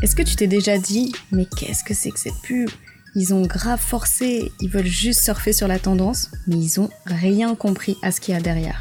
[0.00, 2.70] Est-ce que tu t'es déjà dit, mais qu'est-ce que c'est que cette pub?
[3.16, 7.56] Ils ont grave forcé, ils veulent juste surfer sur la tendance, mais ils ont rien
[7.56, 8.80] compris à ce qu'il y a derrière.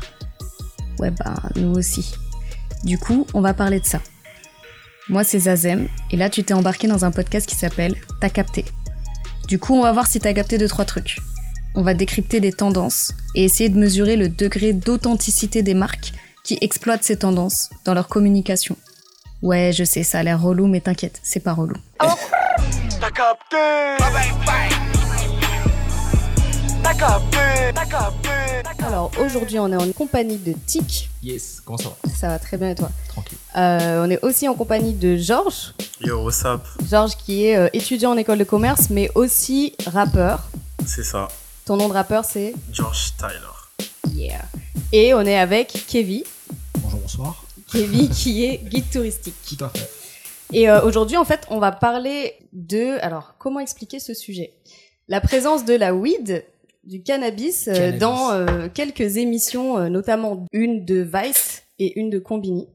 [1.00, 2.14] Ouais, bah, nous aussi.
[2.84, 4.00] Du coup, on va parler de ça.
[5.10, 8.64] Moi, c'est Zazem, et là, tu t'es embarqué dans un podcast qui s'appelle T'as capté.
[9.48, 11.18] Du coup, on va voir si t'as capté deux, trois trucs.
[11.74, 16.14] On va décrypter des tendances et essayer de mesurer le degré d'authenticité des marques
[16.44, 18.78] qui exploitent ces tendances dans leur communication.
[19.42, 21.76] Ouais, je sais, ça a l'air relou, mais t'inquiète, c'est pas relou.
[22.00, 23.58] T'as capté
[26.84, 27.38] T'as capté
[27.76, 28.30] T'as capté
[28.86, 31.10] Alors aujourd'hui, on est en compagnie de Tic.
[31.22, 31.96] Yes, comment ça va?
[32.16, 32.90] Ça va très bien et toi?
[33.10, 33.38] Tranquille.
[33.56, 35.74] Euh, On est aussi en compagnie de Georges.
[36.02, 36.62] Yo, what's up?
[36.90, 40.50] Georges qui est euh, étudiant en école de commerce, mais aussi rappeur.
[40.86, 41.28] C'est ça,
[41.66, 42.54] Ton nom de rappeur, c'est?
[42.72, 44.16] George Tyler.
[44.16, 44.42] Yeah.
[44.92, 46.24] Et on est avec Kevin.
[46.80, 47.44] Bonjour, bonsoir.
[47.72, 49.36] Kevin qui est guide touristique.
[49.48, 49.90] Tout à fait.
[50.54, 52.98] Et euh, aujourd'hui, en fait, on va parler de...
[53.02, 54.54] Alors, comment expliquer ce sujet?
[55.10, 56.46] La présence de la weed,
[56.86, 62.20] du cannabis, euh, dans euh, quelques émissions, euh, notamment une de Vice et une de
[62.20, 62.70] Combini.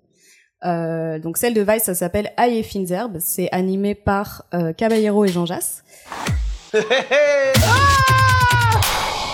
[0.64, 3.18] Euh, donc celle de Vice, ça s'appelle Aïe et fines herbes.
[3.20, 5.82] C'est animé par euh, Caballero et Jean Jass.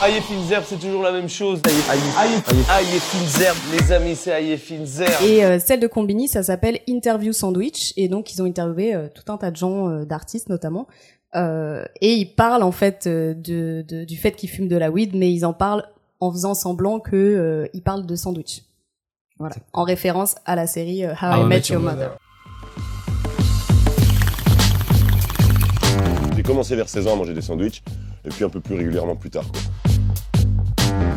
[0.01, 0.15] Aïe
[0.53, 1.61] herbes, c'est toujours la même chose.
[1.67, 5.23] Aïe, aïe, aïe, aïe et fines herbes, les amis, c'est aïe herbes.
[5.25, 7.93] Et euh, celle de Combini, ça s'appelle Interview Sandwich.
[7.97, 10.87] Et donc, ils ont interviewé euh, tout un tas de gens, euh, d'artistes notamment.
[11.35, 14.91] Euh, et ils parlent en fait euh, de, de- du fait qu'ils fument de la
[14.91, 15.85] weed, mais ils en parlent
[16.21, 18.63] en faisant semblant que euh, ils parlent de sandwich.
[19.39, 22.17] Voilà, en référence à la série euh, How, I, Met Your Mother.
[26.37, 27.83] J'ai commencé vers 16 ans à manger des sandwichs,
[28.25, 29.45] et puis un peu plus régulièrement plus tard.
[29.53, 29.61] Quoi.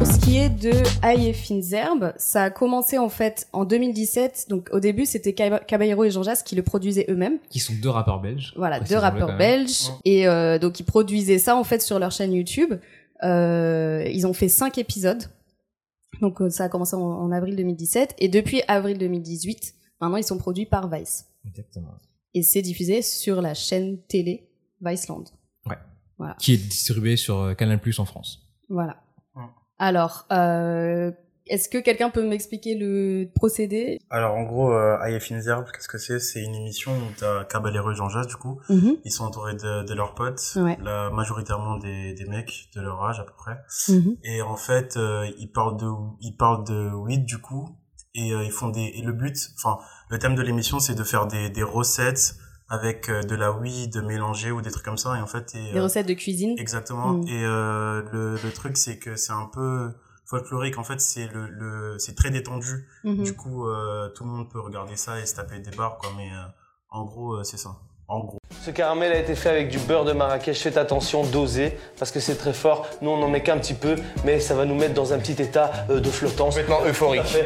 [0.02, 0.72] Pour ce qui est de
[1.04, 4.48] Aïe et fines herbes, ça a commencé en fait en 2017.
[4.50, 7.38] Donc au début, c'était Cab- Caballero et Jean Jass qui le produisaient eux-mêmes.
[7.52, 8.52] Qui sont deux rappeurs belges.
[8.58, 9.92] Voilà, deux rappeurs belges.
[10.04, 12.74] Et euh, donc, ils produisaient ça, en fait, sur leur chaîne YouTube.
[13.24, 15.24] Euh, ils ont fait cinq épisodes.
[16.20, 18.16] Donc, euh, ça a commencé en, en avril 2017.
[18.18, 21.28] Et depuis avril 2018, maintenant, ils sont produits par Vice.
[21.46, 21.94] Exactement.
[22.34, 24.50] Et c'est diffusé sur la chaîne télé
[24.82, 25.26] Viceland.
[26.40, 28.48] Qui est distribué sur Canal Plus en France.
[28.70, 29.01] Voilà.
[29.82, 31.12] Alors, euh,
[31.48, 33.98] est-ce que quelqu'un peut m'expliquer le procédé?
[34.12, 36.20] Alors en gros, euh, qu'est-ce que c'est?
[36.20, 38.62] C'est une émission où t'as Caballero et Jean Jass, du coup.
[38.70, 38.98] Mhm.
[39.04, 40.78] Ils sont entourés de, de leurs potes, Ouais.
[41.12, 43.58] majoritairement des, des mecs de leur âge à peu près.
[43.90, 44.18] Mhm.
[44.24, 45.88] Et en fait, euh, ils parlent de
[46.22, 47.68] ils parlent de weed du coup
[48.14, 51.04] et euh, ils font des et le but enfin le thème de l'émission c'est de
[51.04, 52.36] faire des des recettes
[52.74, 55.74] avec euh, de la weed mélangée ou des trucs comme ça et en fait et,
[55.74, 57.28] Des euh, recettes de cuisine exactement Mm.
[57.28, 59.92] et euh, le le truc c'est que c'est un peu
[60.26, 63.24] folklorique en fait c'est le le c'est très détendu Mhm.
[63.24, 66.12] du coup euh, tout le monde peut regarder ça et se taper des barres quoi
[66.16, 66.46] mais euh,
[66.92, 67.72] en gros euh, c'est ça
[68.08, 70.60] en gros Ce caramel a été fait avec du beurre de Marrakech.
[70.62, 72.86] Faites attention, dosez, parce que c'est très fort.
[73.02, 73.96] Nous, on en met qu'un petit peu,
[74.26, 76.56] mais ça va nous mettre dans un petit état euh, de flottance.
[76.56, 77.38] Complètement euphorique.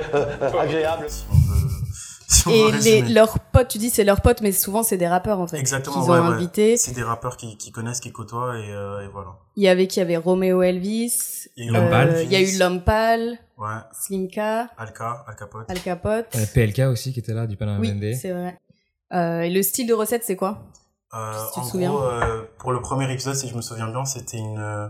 [0.60, 1.06] agréable.
[1.08, 1.70] si on veut
[2.28, 4.98] si on veut Et les, leurs potes, tu dis c'est leurs potes, mais souvent c'est
[4.98, 5.58] des rappeurs en fait.
[5.58, 6.34] exactement Qu'ils ont ouais, ouais.
[6.36, 6.78] invités.
[6.78, 9.88] c'est des rappeurs qui qui connaissent qui côtoient et, euh, et voilà Il y avait
[9.88, 10.00] qui?
[10.02, 11.48] Avait Romeo Elvis.
[11.58, 12.24] Il y a eu L'homme euh.
[12.24, 16.36] Il y a eu l'homme pâle, ouais Slimka, Alka Al Capote Al Capote.
[16.36, 18.58] Euh, PLK aussi qui était là, du Panama oui, c'est vrai.
[19.14, 20.64] Euh, et le style de recette, c'est quoi?
[21.14, 21.90] Euh, Si tu te en souviens.
[21.92, 24.88] gros, euh, pour le premier épisode, si je me souviens bien, c'était une euh,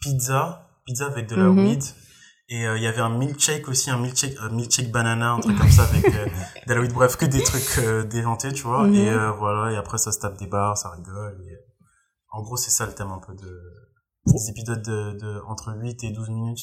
[0.00, 1.58] pizza, pizza avec de la Mhm.
[1.66, 1.82] weed.
[2.50, 5.58] Et euh, il y avait un milkshake aussi, un milkshake, un milkshake banana, un truc
[5.58, 6.26] comme ça avec euh,
[6.66, 6.92] de la weed.
[6.92, 8.86] Bref, que des trucs euh, déjantés, tu vois.
[8.86, 8.94] Mhm.
[8.94, 11.44] Et euh, voilà, et après ça se tape des barres, ça rigole.
[11.46, 11.58] Et, euh,
[12.30, 13.60] en gros, c'est ça le thème un peu de
[14.26, 16.58] des épisodes de, de entre 8 et 12 minutes,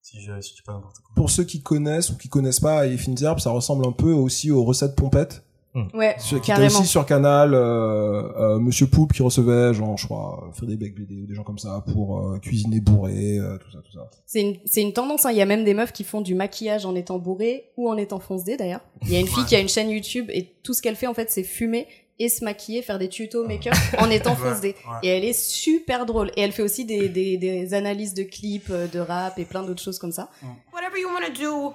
[0.00, 1.14] si je si je dis pas n'importe quoi.
[1.16, 4.12] Pour ceux qui connaissent ou qui connaissent pas, et Fines Herbes, ça ressemble un peu
[4.12, 5.44] aussi aux recettes pompettes.
[5.92, 10.06] Ouais, Sur- qui était aussi sur Canal, euh, euh, Monsieur Poulpe qui recevait, genre, je
[10.06, 13.78] crois, Frédéric Becbédé ou des gens comme ça pour euh, cuisiner bourré, euh, tout ça,
[13.84, 14.08] tout ça.
[14.26, 15.32] C'est une, c'est une tendance, hein.
[15.32, 17.96] il y a même des meufs qui font du maquillage en étant bourré ou en
[17.96, 18.82] étant foncé d'ailleurs.
[19.02, 21.08] Il y a une fille qui a une chaîne YouTube et tout ce qu'elle fait
[21.08, 21.86] en fait c'est fumer
[22.20, 24.68] et se maquiller, faire des tutos make-up en étant Ouais, foncé.
[24.68, 24.98] ouais.
[25.02, 26.30] Et elle est super drôle.
[26.36, 29.64] Et elle fait aussi des, des, des analyses de clips, euh, de rap et plein
[29.64, 30.30] d'autres choses comme ça.
[30.72, 31.72] whatever you want to do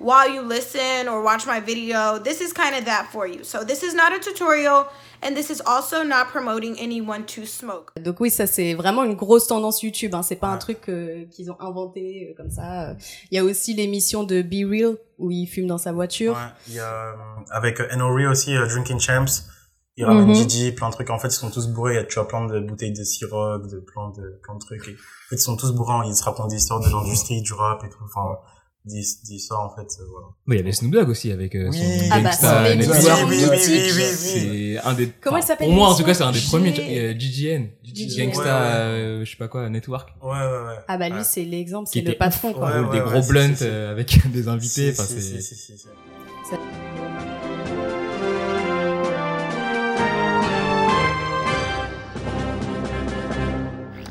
[0.00, 3.42] while you listen or watch my video, this is kind of that for you.
[3.44, 4.86] So this is not a tutorial
[5.22, 7.92] and this is also not promoting anyone to smoke.
[8.00, 10.14] Donc oui, ça c'est vraiment une grosse tendance YouTube.
[10.14, 10.22] Hein.
[10.22, 12.94] C'est pas un truc euh, qu'ils ont inventé euh, comme ça.
[13.30, 16.34] Il y a aussi l'émission de Be Real où il fume dans sa voiture.
[16.34, 17.12] Ouais, il y a euh,
[17.50, 19.42] avec euh, Henry aussi euh, Drinking Champs.
[19.96, 20.32] Il ramène Mhm.
[20.34, 21.10] Didi, plein de trucs.
[21.10, 21.94] En fait, ils sont tous bourrés.
[21.94, 24.60] Il y a, tu as plein de bouteilles de sirop, de plein de, plein de
[24.60, 24.86] trucs.
[24.86, 26.06] Et, en fait, ils sont tous bourrés.
[26.06, 27.98] Ils se racontent des histoires de l'industrie, du rap et tout.
[28.04, 28.38] Enfin,
[28.84, 30.28] dit, dit ça, en fait, voilà.
[30.46, 32.08] Mais il y avait Snoop Dogg aussi avec euh, son Oui.
[32.10, 34.02] Ah bah, Gangsta Oui, oui, oui, oui, oui, oui.
[34.02, 35.08] C'est un des.
[35.20, 36.72] Comment elle enfin, s'appelle Pour moi, en tout cas, c'est un des premiers.
[36.72, 37.68] GGN.
[37.84, 38.26] GGN.
[38.26, 40.10] Gangsta, euh, je sais pas quoi, Network.
[40.22, 40.76] Ouais, ouais, ouais.
[40.88, 42.70] Ah bah lui, c'est l'exemple, c'est le patron, quoi.
[42.70, 44.90] Roule des gros blunts euh, avec des invités.
[44.92, 45.40] Enfin, c'est.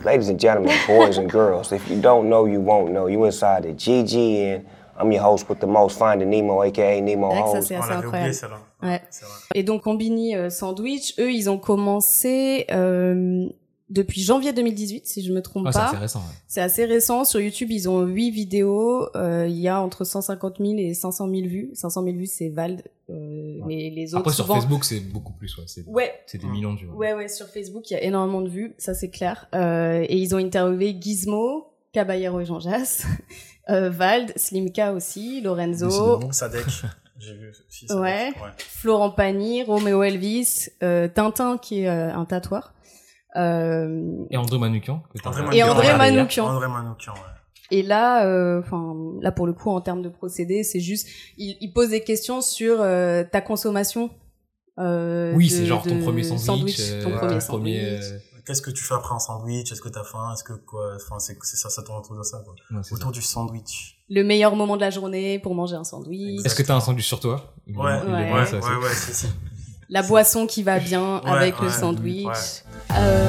[0.08, 3.08] Ladies and gentlemen, boys and girls, if you don't know, you won't know.
[3.08, 4.64] You inside the GGN.
[4.98, 7.76] I'm your host with the most, Finding Nemo, aka Nemo C'est vrai que ça, c'est
[7.76, 8.34] On assez oublié, incroyable.
[8.34, 8.60] celle-là.
[8.84, 9.02] Ouais.
[9.54, 13.50] Et donc Combini euh, Sandwich, eux, ils ont commencé euh,
[13.90, 15.86] depuis janvier 2018, si je me trompe Ah, c'est pas.
[15.90, 16.20] assez récent.
[16.20, 16.36] ouais.
[16.48, 17.24] C'est assez récent.
[17.26, 19.08] Sur YouTube, ils ont 8 vidéos.
[19.16, 21.70] Euh, il y a entre 150 000 et 500 000 vues.
[21.74, 22.84] 500 000 vues, c'est Vald.
[23.10, 24.56] Euh, mais les autres, Après, sur souvent...
[24.56, 25.58] Facebook, c'est beaucoup plus.
[25.58, 26.88] Ouais, c'est Ouais, c'est des millions de vues.
[26.90, 27.28] ouais, ouais.
[27.30, 28.76] Sur Facebook, il y a énormément de vues.
[28.78, 29.48] Ça, c'est clair.
[29.56, 33.06] Euh, et ils ont interviewé Gizmo, Caballero et Jean Jass,
[33.70, 36.20] euh, Vald, Slimka aussi, Lorenzo.
[36.32, 36.66] Sadek,
[37.20, 37.88] j'ai vu aussi.
[37.88, 38.02] Sadek.
[38.02, 38.34] Ouais.
[38.58, 42.74] Florent Pagny, Roméo Elvis, euh, Tintin qui est euh, un tatoueur.
[43.38, 45.04] Euh, Et André Manoukian.
[45.16, 45.96] Et André.
[45.98, 46.46] Manoukian.
[46.48, 47.20] André Manoukian, ouais.
[47.70, 51.08] Et là, euh, enfin, là pour le coup, en termes de procédé, c'est juste,
[51.38, 54.10] il, il pose des questions sur euh, ta consommation.
[54.80, 56.78] Euh, Oui, de- c'est genre ton premier sandwich.
[57.04, 59.70] ton euh, premier euh, Qu'est-ce que tu fais après un sandwich?
[59.72, 60.32] Est-ce que t'as faim?
[60.34, 60.92] Est-ce que quoi?
[60.96, 62.54] Enfin, c'est c'est ça, ça tourne autour de ça, quoi.
[62.54, 62.96] ouais, c'est ça.
[62.96, 63.98] Autour du sandwich.
[64.10, 66.46] Le meilleur moment de la journée pour manger un sandwich.
[66.46, 67.54] Est-ce que t'as un sandwich sur toi?
[67.68, 68.32] Ouais, Ouais.
[68.34, 69.30] ouais, ça, ouais.
[69.90, 72.64] La boisson qui va bien Ouais, avec le ouais, sandwich.
[72.96, 73.28] Euh,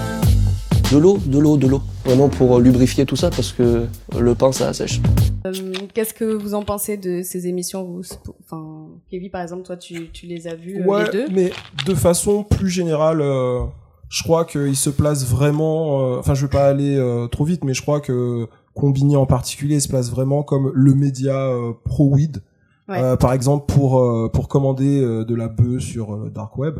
[0.93, 1.83] De l'eau, de l'eau, de l'eau.
[2.05, 3.87] Vraiment pour euh, lubrifier tout ça parce que
[4.19, 5.01] le pain ça sèche.
[5.47, 5.53] euh,
[5.93, 7.85] Qu'est-ce que vous en pensez de ces émissions?
[7.85, 8.03] Vous
[8.45, 11.27] Enfin, Kevin, par exemple, toi, tu, tu les as vues Ouais, les deux?
[11.35, 11.51] mais
[11.87, 13.61] de façon plus générale, euh,
[14.09, 16.15] je crois qu'il se place vraiment.
[16.15, 19.27] euh, Enfin, je vais pas aller euh, trop vite, mais je crois que Combini en
[19.27, 22.43] particulier se place vraiment comme le média euh, pro weed.
[22.89, 23.03] Ouais.
[23.03, 26.79] Euh, par exemple, pour euh, pour commander euh, de la bœuf sur euh, dark web.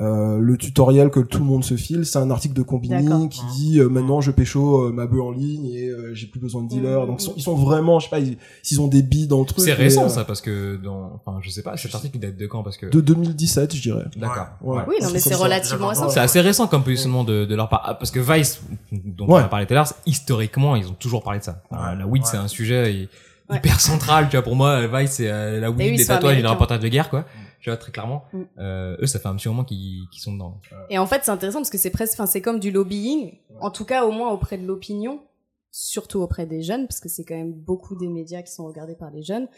[0.00, 3.40] Euh, le tutoriel que tout le monde se file, c'est un article de Combini qui
[3.56, 6.62] dit euh, maintenant je pécho euh, ma bœuf en ligne et euh, j'ai plus besoin
[6.64, 7.06] de dealer.
[7.06, 9.38] Donc ils sont, ils sont vraiment, je sais pas, ils, s'ils ont des billes dans
[9.38, 9.60] le truc.
[9.64, 12.36] C'est récent euh, ça parce que dans enfin je sais pas cet article il date
[12.36, 14.04] de quand parce que De 2017, je dirais.
[14.16, 14.82] d'accord Ouais.
[14.88, 16.08] Oui, non, mais c'est relativement récent.
[16.08, 19.34] c'est assez récent comme positionnement de, de leur part Ah, parce que Vice dont on
[19.36, 22.22] a parlé tout à l'heure historiquement ils ont toujours parlé de ça Enfin, la weed
[22.24, 22.28] Ouais.
[22.30, 23.08] c'est un sujet
[23.52, 26.50] hyper central tu vois pour moi Vice c'est euh, la weed les tatouages et américains.
[26.54, 27.24] reportages de guerre quoi
[27.64, 28.42] tu vois très clairement Mm.
[28.58, 31.30] euh, eux ça fait un petit moment qu'ils qu'ils sont dedans Et en fait, c'est
[31.30, 34.30] intéressant parce que c'est presque, enfin, c'est comme du lobbying, en tout cas au moins
[34.30, 35.22] auprès de l'opinion,
[35.70, 38.94] surtout auprès des jeunes, parce que c'est quand même beaucoup des médias qui sont regardés
[38.96, 39.48] par les jeunes.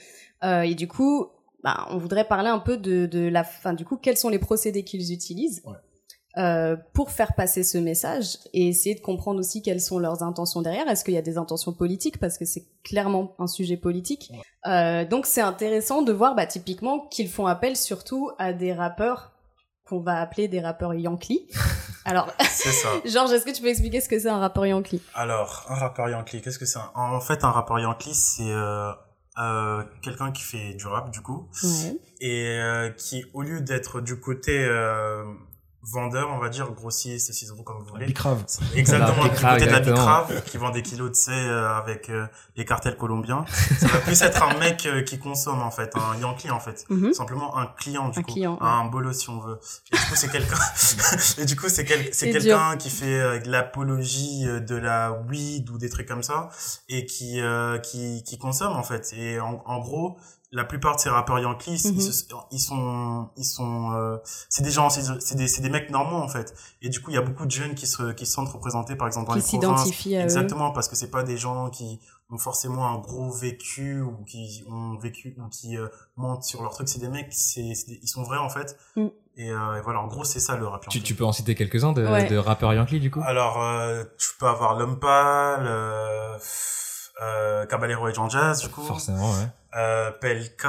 [0.45, 1.27] Euh, et du coup,
[1.65, 3.75] bah, on voudrait parler un peu de, de la fin.
[3.75, 5.75] Du coup, quels sont les procédés qu'ils utilisent Ouais.
[6.39, 10.61] Euh, pour faire passer ce message et essayer de comprendre aussi quelles sont leurs intentions
[10.63, 10.87] derrière.
[10.89, 12.19] Est-ce qu'il y a des intentions politiques?
[12.19, 14.31] Parce que c'est clairement un sujet politique.
[14.67, 19.33] Euh, donc c'est intéressant de voir bah, typiquement qu'ils font appel surtout à des rappeurs
[19.89, 21.49] qu'on va appeler des rappeurs Yankee.
[22.05, 22.89] Alors, C'est ça.
[23.05, 25.01] Georges, est-ce que tu peux expliquer ce que c'est un rappeur Yankee?
[25.15, 28.91] Alors, un rappeur Yankee, qu'est-ce que c'est un- En fait, un rappeur Yankee, c'est euh,
[29.39, 31.97] euh, quelqu'un qui fait du rap, du coup, Ouais.
[32.21, 35.25] et euh, qui, au lieu d'être du côté euh,
[35.93, 38.45] vendeur, on va dire, grossiste, ciseaux, comme vous voulez, Bicrave.
[38.75, 39.81] Exactement, Bicrave, côté de la.
[39.81, 43.45] Bicrave, qui vend des kilos de C euh, avec euh, les cartels colombiens.
[43.79, 46.85] Ça va plus être un mec euh, qui consomme, en fait, un Yankee, en fait.
[46.89, 47.13] Mhm.
[47.13, 48.33] Simplement un client, du Un coup.
[48.33, 48.67] client, ouais.
[48.67, 49.59] Un bolos, si on veut.
[49.93, 50.57] Et du coup, c'est quelqu'un,
[51.39, 52.13] et du coup, c'est quel...
[52.13, 56.23] c'est quelqu'un qui fait euh, de l'apologie euh, de la weed ou des trucs comme
[56.23, 56.49] ça,
[56.89, 59.13] et qui, euh, qui, qui consomme, en fait.
[59.17, 60.19] Et en, en gros,
[60.53, 62.01] la plupart de ces rappeurs Yankees, ils, Mhm.
[62.01, 64.17] se- ils sont, ils sont, euh,
[64.49, 66.55] c'est des gens, c'est des, c'est des mecs normaux en fait.
[66.83, 68.95] Et du coup, il y a beaucoup de jeunes qui se, qui se sentent représentés,
[68.97, 69.81] par exemple dans Qui les provinces.
[69.81, 70.23] s'identifient à eux.
[70.25, 72.01] Exactement, parce que c'est pas des gens qui
[72.31, 76.73] ont forcément un gros vécu ou qui ont vécu ou qui euh, mentent sur leur
[76.73, 76.89] truc.
[76.89, 78.77] C'est des mecs, c'est, ils sont vrais en fait.
[78.97, 79.07] Mm.
[79.39, 80.89] Et, euh, et voilà, en gros, c'est ça le rap.
[80.89, 82.27] tu, tu peux en citer quelques-uns de, Ouais.
[82.29, 83.21] de rappeurs Yankee du coup?
[83.25, 85.67] Alors, euh, tu peux avoir L'Homme Pâle,
[87.23, 88.83] euh, Caballero et Jean Jazz, du coup.
[88.85, 90.67] forcément ouais Euh, PLK,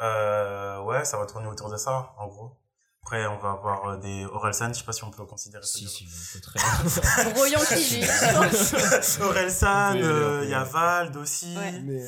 [0.00, 2.58] euh, ouais, ça va tourner autour de ça, en gros.
[3.04, 5.78] Après, on va avoir euh, des Orelsan, je sais pas si on peut considérer ça.
[5.78, 8.04] si si on peut très Yankee, lui.
[9.22, 10.62] Orelsan, euh, oui, il y a.
[10.62, 11.56] Vald aussi.
[11.56, 11.80] Ouais.
[11.82, 12.06] Mais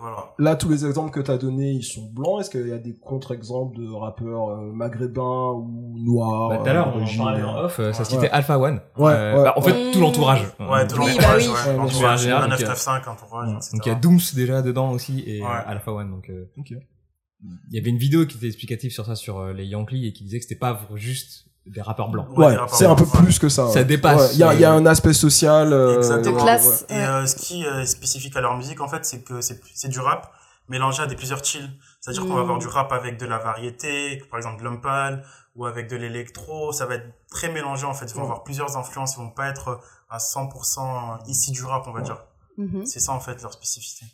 [0.00, 0.32] voilà.
[0.38, 2.40] là, tous les exemples que tu as donnés, ils sont blancs.
[2.40, 6.72] Est-ce qu'il y a des contre-exemples de rappeurs euh, maghrébins ou noirs Bah, tout à
[6.72, 8.04] l'heure, euh, on parlait euh, en off, euh, ça Ouais.
[8.04, 8.80] citait Alpha One.
[8.96, 9.90] Ouais, Euh, ouais, bah, en fait, ouais.
[9.92, 10.42] tout l'entourage.
[10.60, 11.48] Ouais, tout Oui, le bah ouais.
[11.48, 13.70] Ouais, Entourage, donc, 995, entourage, etc.
[13.76, 15.46] Donc il y a Dooms déjà dedans aussi et Ouais.
[15.48, 16.10] euh, Alpha One.
[16.10, 16.70] Donc euh, Ok.
[16.70, 20.12] il y avait une vidéo qui était explicative sur ça sur euh, les Yankees et
[20.12, 22.28] qui disait que c'était pas juste des rappeurs blancs.
[22.36, 23.68] Ouais, c'est un peu blancs, plus que ça.
[23.68, 25.72] Ça dépasse, Ouais, Il y, a, il y a euh, un aspect social.
[25.72, 26.36] euh, Exactement.
[26.36, 26.86] ouais, classe.
[26.90, 26.96] ouais.
[26.96, 29.98] Et euh, ce qui est spécifique à leur musique, en fait, c'est que c'est du
[30.00, 30.30] rap
[30.68, 31.68] mélangé à des plusieurs styles.
[32.00, 32.42] C'est-à-dire qu'on va Mm.
[32.42, 36.72] avoir du rap avec de la variété, par exemple de l'umpal, ou avec de l'électro.
[36.72, 38.06] Ça va être très mélangé, en fait.
[38.06, 39.14] Ils vont avoir plusieurs influences.
[39.16, 39.80] Ils vont pas être
[40.10, 42.18] à 100% ici du rap, on va dire.
[42.58, 42.84] Mhm.
[42.86, 44.06] C'est ça, en fait, leur spécificité.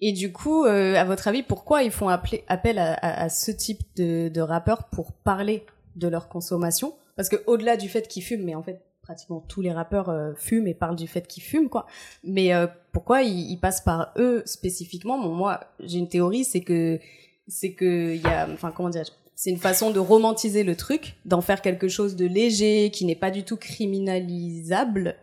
[0.00, 3.50] Et du coup, euh, à votre avis, pourquoi ils font appel à, à- à ce
[3.50, 5.64] type de, de rappeurs pour parler
[5.96, 6.94] de leur consommation.
[7.16, 10.32] Parce que au-delà du fait qu'ils fument, mais en fait, pratiquement tous les rappeurs euh,
[10.34, 11.86] fument et parlent du fait qu'ils fument, quoi.
[12.24, 15.18] Mais euh, pourquoi ils, ils passent par eux spécifiquement?
[15.18, 16.98] Bon, moi, j'ai une théorie, c'est que
[17.48, 19.04] c'est que il y a, enfin, comment dire
[19.36, 23.14] c'est une façon de romantiser le truc, d'en faire quelque chose de léger, qui n'est
[23.14, 25.14] pas du tout criminalisable,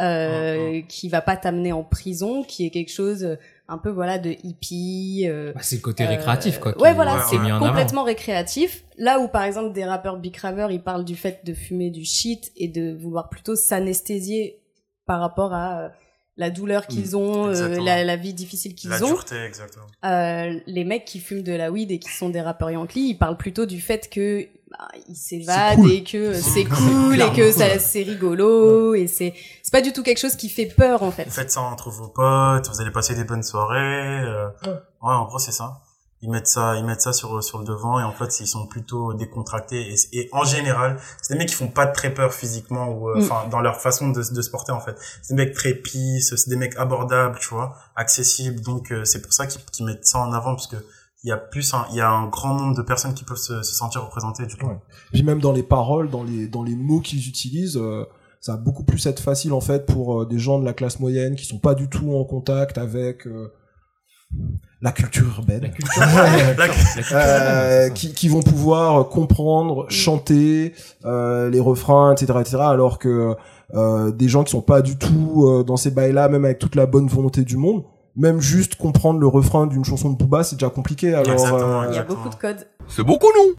[0.00, 3.36] euh, qui va pas t'amener en prison, qui est quelque chose euh,
[3.68, 5.24] un peu voilà de hippie.
[5.28, 8.84] euh, Bah, c'est le côté récréatif, quoi, qui- Ouais, voilà, c'est complètement récréatif.
[8.96, 12.04] Là où par exemple des rappeurs big ravers, ils parlent du fait de fumer du
[12.04, 14.60] shit et de vouloir plutôt s'anesthésier
[15.06, 15.88] par rapport à euh,
[16.36, 19.08] la douleur qu'ils ont, euh, la, la vie difficile qu'ils La ont.
[19.08, 19.86] dureté, exactement.
[20.04, 23.18] Euh, les mecs qui fument de la weed et qui sont des rappeurs Yankee, ils
[23.18, 25.90] parlent plutôt du fait que bah, ils s'évadent cool.
[25.90, 29.32] et que c'est cool et que ça c'est rigolo et c'est
[29.68, 31.24] c'est pas du tout quelque chose qui fait peur en fait.
[31.24, 34.22] Vous faites ça entre vos potes, vous allez passer des bonnes soirées.
[34.24, 34.72] euh, ouais.
[35.02, 35.82] en gros, c'est ça.
[36.22, 38.66] Ils mettent ça, ils mettent ça sur, sur le devant et en fait, ils sont
[38.66, 42.88] plutôt décontractés et, et en général, c'est des mecs qui font pas très peur physiquement
[42.88, 43.22] ou, euh, Mm.
[43.24, 44.96] enfin, dans leur façon de, de se porter, en fait.
[45.22, 48.62] C'est des mecs très peace, c'est des mecs abordables, tu vois, accessibles.
[48.62, 50.76] Donc, euh, c'est pour ça qu'ils mettent ça en avant parce que
[51.24, 53.36] il y a plus un, il y a un grand nombre de personnes qui peuvent
[53.36, 54.66] se, se sentir représentées, du coup.
[54.66, 54.78] Ouais.
[55.12, 58.06] Puis même dans les paroles, dans les dans les mots qu'ils utilisent, euh,
[58.40, 61.00] ça va beaucoup plus être facile en fait pour euh, des gens de la classe
[61.00, 63.52] moyenne qui sont pas du tout en contact avec euh,
[64.80, 65.62] la culture urbaine.
[65.62, 66.02] La culture.
[66.58, 72.58] La culture Euh, qui, qui vont pouvoir comprendre, chanter euh, les refrains, etc., etc.
[72.60, 73.34] Alors que
[73.74, 76.74] euh, des gens qui sont pas du tout euh, dans ces bails-là, même avec toute
[76.74, 77.84] la bonne volonté du monde,
[78.16, 81.14] même juste comprendre le refrain d'une chanson de Booba, c'est déjà compliqué.
[81.14, 82.66] Alors, Exactement, euh, Il y a beaucoup de codes.
[82.88, 83.54] C'est beaucoup, non?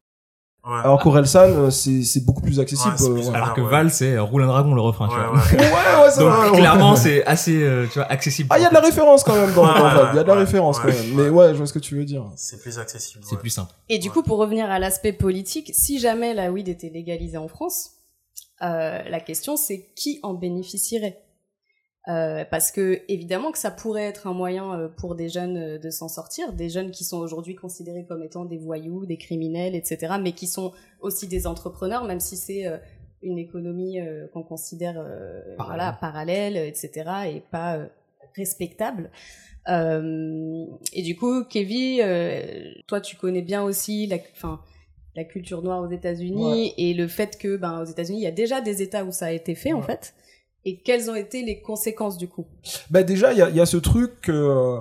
[0.62, 0.78] Ouais.
[0.84, 2.94] alors qu'Orelsan, euh, c'est c'est beaucoup plus accessible.
[3.00, 3.32] Ouais, euh.
[3.32, 3.70] Alors que ouais.
[3.70, 5.32] Val, c'est Roule un dragon le refrain, tu vois.
[5.32, 5.58] ouais.
[5.58, 8.48] Ouais, Donc vrai, clairement, c'est assez, euh, tu vois, accessible.
[8.52, 10.08] Ah, il y a de la référence quand même dans, Ouais, dans ouais, Val.
[10.12, 11.14] Il y a de la ouais, référence ouais, quand même.
[11.14, 12.24] Mais ouais, je vois ce que tu veux dire.
[12.36, 13.24] C'est plus accessible.
[13.26, 13.40] C'est ouais.
[13.40, 13.72] plus simple.
[13.88, 17.48] Et du coup, pour revenir à l'aspect politique, si jamais la weed était légalisée en
[17.48, 17.92] France,
[18.62, 21.22] euh, la question c'est qui en bénéficierait?
[22.08, 25.78] Euh, Parce que évidemment que ça pourrait être un moyen euh, pour des jeunes euh,
[25.78, 29.74] de s'en sortir, des jeunes qui sont aujourd'hui considérés comme étant des voyous, des criminels,
[29.74, 32.64] etc., mais qui sont aussi des entrepreneurs, même si c'est
[33.22, 33.98] une économie
[34.32, 35.56] qu'on considère Parallèle.
[35.58, 36.90] voilà parallèle, etc.,
[37.34, 37.86] et pas
[38.34, 39.10] respectable.
[39.68, 42.02] Et du coup, Kevin,
[42.86, 47.82] toi, tu connais bien aussi la, culture noire aux États-Unis et le fait que, ben,
[47.82, 50.14] aux États-Unis, il y a déjà des États où ça a été fait, en fait.
[50.64, 52.46] Et quelles ont été les conséquences du coup?
[52.90, 54.78] Bah déjà, il y a, il y a ce truc que euh,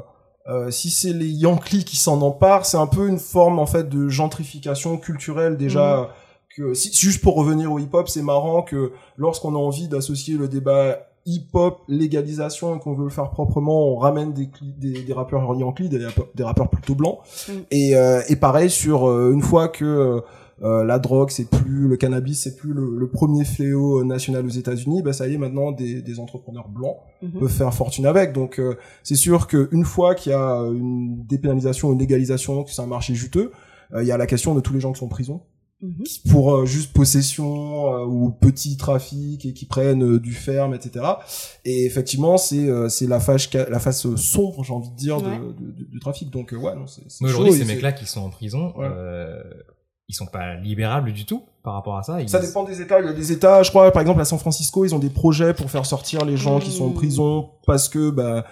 [0.48, 3.88] euh, si c'est les Yankees qui s'en emparent, c'est un peu une forme en fait
[3.88, 6.14] de gentrification culturelle déjà.
[6.58, 10.48] Que si, juste pour revenir au hip-hop, c'est marrant que lorsqu'on a envie d'associer le
[10.48, 15.14] débat hip-hop légalisation et qu'on veut le faire proprement, on ramène des, cli- des, des
[15.14, 17.20] rappeurs Yankees, des, rappeurs- des rappeurs plutôt blancs.
[17.48, 17.52] Mm.
[17.70, 20.24] Et, euh, et pareil sur euh, une fois que
[20.62, 24.46] euh, euh, la drogue, c'est plus le cannabis, c'est plus le, le premier fléau national
[24.46, 27.40] aux États-Unis, bah ça y est maintenant des, des entrepreneurs blancs Mhm.
[27.40, 28.34] peuvent faire fortune avec.
[28.34, 32.82] Donc euh, c'est sûr qu'une fois qu'il y a une dépénalisation, une légalisation, que c'est
[32.82, 33.52] un marché juteux,
[33.94, 35.42] euh, il y a la question de tous les gens qui sont en prison
[35.82, 36.04] Mhm.
[36.32, 41.06] pour euh, juste possession euh, ou petit trafic et qui prennent euh, du ferme, etc.
[41.64, 45.28] Et effectivement, c'est euh, c'est la face la face sombre, j'ai envie de dire, de-
[45.30, 45.38] Ouais.
[45.40, 46.30] de- de- du trafic.
[46.32, 48.88] Donc euh, ouais, non, c'est aujourd'hui, ces c'est- mecs-là qui sont en prison, Ouais.
[50.10, 52.20] Ils sont pas libérables du tout par rapport à ça.
[52.20, 53.00] Ils- Ça dépend des États.
[53.00, 55.10] Il y a des États, je crois, par exemple à San Francisco, ils ont des
[55.10, 56.94] projets pour faire sortir les gens qui sont en Mm.
[56.96, 58.46] prison parce que bah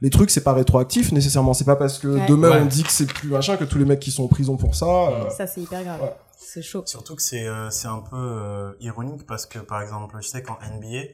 [0.00, 1.54] les trucs c'est pas rétroactif nécessairement.
[1.54, 2.26] C'est pas parce que Ouais.
[2.26, 2.60] demain Ouais.
[2.62, 4.74] on dit que c'est plus machin que tous les mecs qui sont en prison pour
[4.74, 4.86] ça.
[4.86, 6.02] euh, Ça, c'est hyper grave.
[6.02, 6.12] Ouais.
[6.38, 6.82] C'est chaud.
[6.86, 10.42] Surtout que c'est euh, c'est un peu euh, ironique parce que par exemple, je sais
[10.42, 11.04] qu'en NBA,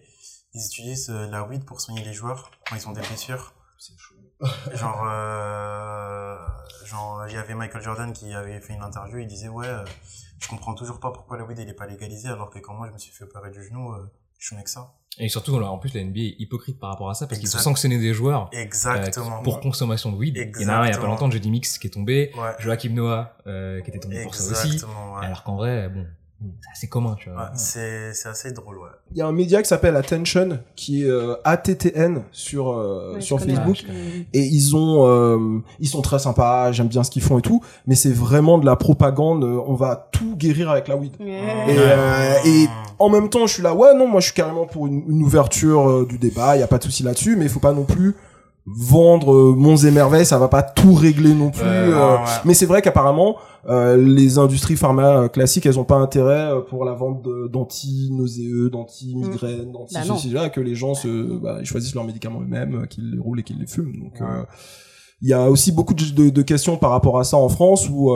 [0.55, 3.53] ils utilisent euh, la weed pour soigner les joueurs quand ils ont des blessures.
[3.79, 4.08] C'est chaud.
[4.75, 6.37] Genre, euh,
[6.85, 9.85] genre, il y avait Michael Jordan qui avait fait une interview, il disait ouais, euh,
[10.39, 12.87] je comprends toujours pas pourquoi la weed elle est pas légalisée alors que quand moi
[12.89, 14.95] je me suis fait opérer du genou, euh, je fumais que ça.
[15.21, 17.59] Et surtout, en plus, la NBA est hypocrite par rapport à ça parce qu'ils ont
[17.59, 19.43] sanctionné des joueurs euh, Exactement.
[19.43, 20.37] pour consommation de weed.
[20.37, 21.11] Il y en a un il y a pas Exactement.
[21.13, 22.53] longtemps, Jedi Mix qui est tombé, Ouais.
[22.61, 24.75] Joachim Noah euh, qui était tombé pour ça aussi.
[24.75, 25.15] Exactement.
[25.17, 25.27] Ouais.
[25.27, 26.07] Alors qu'en vrai, bon,
[26.61, 27.43] C'est assez commun, tu vois.
[27.43, 28.89] Ouais, c'est c'est assez drôle, ouais.
[29.11, 33.21] Il y a un média qui s'appelle Attention, qui est euh, ATTN sur euh, Ouais,
[33.21, 34.27] sur Facebook, connais.
[34.33, 37.61] et ils ont euh, ils sont très sympas, j'aime bien ce qu'ils font et tout,
[37.89, 39.43] mais c'est vraiment de la propagande.
[39.43, 41.17] euh, On va tout guérir avec la weed.
[41.21, 41.41] Et,
[41.77, 42.67] euh, et
[43.01, 45.23] en même temps, je suis là, ouais, non, moi je suis carrément pour une, une
[45.25, 47.73] ouverture euh, du débat, il y a pas de souci là-dessus, mais il faut pas
[47.73, 48.15] non plus
[48.77, 51.63] vendre euh, monts et merveilles, ça va pas tout régler non plus.
[51.65, 52.25] Euh, ouais.
[52.45, 53.37] Mais c'est vrai qu'apparemment,
[53.69, 57.49] euh, les industries pharma euh, classiques, elles ont pas intérêt euh, pour la vente de-
[57.49, 62.41] d'anti-nauséeux, d'anti-migraines, d'anti Bah ceci là, que les gens se, bah, ils choisissent leurs médicaments
[62.41, 63.93] eux-mêmes, qu'ils les roulent et qu'ils les fument.
[64.01, 64.45] Donc, euh,
[65.23, 67.89] il y a aussi beaucoup de, de- de questions par rapport à ça en France
[67.91, 68.13] où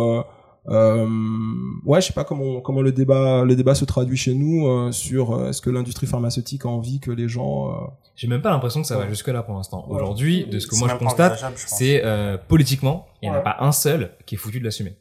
[0.69, 1.09] euh, euh,
[1.85, 4.93] ouais, je sais pas comment comment le débat le débat se traduit chez nous euh,
[4.93, 7.75] sur euh, est-ce que l'industrie pharmaceutique a envie que les gens euh,
[8.15, 9.85] J'ai même pas l'impression que ça va jusque là pour l'instant.
[9.89, 9.97] Ouais.
[9.97, 13.31] Aujourd'hui, de ce que C'est moi je même pas constate, c'est euh, politiquement, il y
[13.31, 13.43] en a Ouais.
[13.43, 14.97] pas un seul qui est foutu de l'assumer.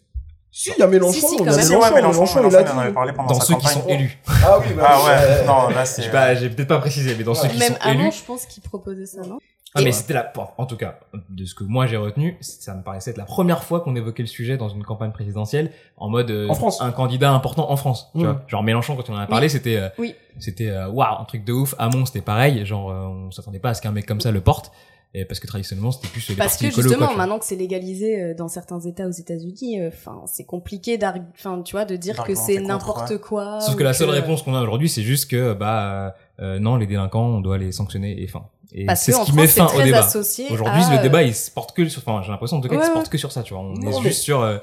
[0.53, 1.65] Si, il y a Mélenchon, Si, si, il y quand a même.
[1.69, 2.93] Mélenchon, Ouais, Mélenchon, Mélenchon, il Mélenchon, a en avait dit.
[2.93, 4.19] parlé pendant Dans ceux qui sont élus.
[4.27, 6.01] Ah oui, bah, Ah ouais, non, là c'est.
[6.01, 8.11] J'ai pas, j'ai peut-être pas précisé, mais dans ceux qui Même sont avant, élus.
[8.19, 9.37] je pense qu'il proposait ça, non?
[9.73, 10.99] Ah, mais c'était la, en tout cas,
[11.29, 14.23] de ce que moi j'ai retenu, ça me paraissait être la première fois qu'on évoquait
[14.23, 16.81] le sujet dans une campagne présidentielle en mode euh, En France.
[16.81, 18.09] un candidat important en France.
[18.13, 18.23] Tu Mm.
[18.25, 20.13] vois, genre Mélenchon quand on en a parlé, c'était euh, Oui.
[20.39, 21.73] c'était euh, waouh un truc de ouf.
[21.77, 24.41] Hamon c'était pareil, genre euh, on s'attendait pas à ce qu'un mec comme ça le
[24.41, 24.71] porte.
[25.13, 28.21] Et parce que traditionnellement c'était plus les Parce que justement, quoi, maintenant que c'est légalisé
[28.21, 32.23] euh, dans certains États aux États-Unis, enfin, c'est compliqué d'arg- enfin, tu vois, de dire
[32.23, 33.59] que c'est n'importe quoi.
[33.59, 36.87] Sauf que la seule réponse qu'on a aujourd'hui, c'est juste que bah euh, non, les
[36.87, 38.45] délinquants, on doit les sanctionner et fin.
[38.73, 40.07] Et c'est ce qui France, met fin au débat.
[40.07, 42.01] Aujourd'hui, à, le euh, débat, il se porte que sur.
[42.05, 43.43] Enfin, j'ai l'impression en tout cas Ouais, qu'il se porte que sur ça.
[43.43, 44.57] Tu vois, on Non, est mais- juste sur euh,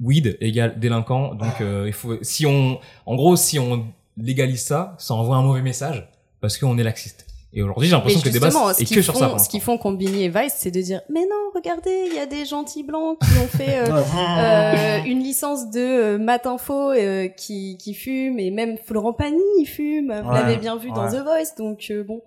[0.00, 1.34] weed égale délinquant.
[1.34, 2.16] Donc, euh, il faut.
[2.22, 6.08] Si on, en gros, si on légalise ça, ça envoie un mauvais message
[6.40, 7.26] parce qu'on est laxiste.
[7.52, 9.38] Et aujourd'hui, j'ai l'impression que le débat est ce que qu'ils sur font, ça.
[9.38, 12.26] ce qu'ils font Combini et Vice, c'est de dire, mais non, regardez, il y a
[12.26, 13.86] des gentils blancs qui ont fait euh,
[14.38, 19.66] euh, une licence de euh, Matinfo euh, qui, qui fume, et même Florent Pagny, il
[19.66, 20.12] fume.
[20.22, 21.08] Vous Ouais, l'avez bien vu dans.
[21.10, 22.22] The Voice, donc euh, bon.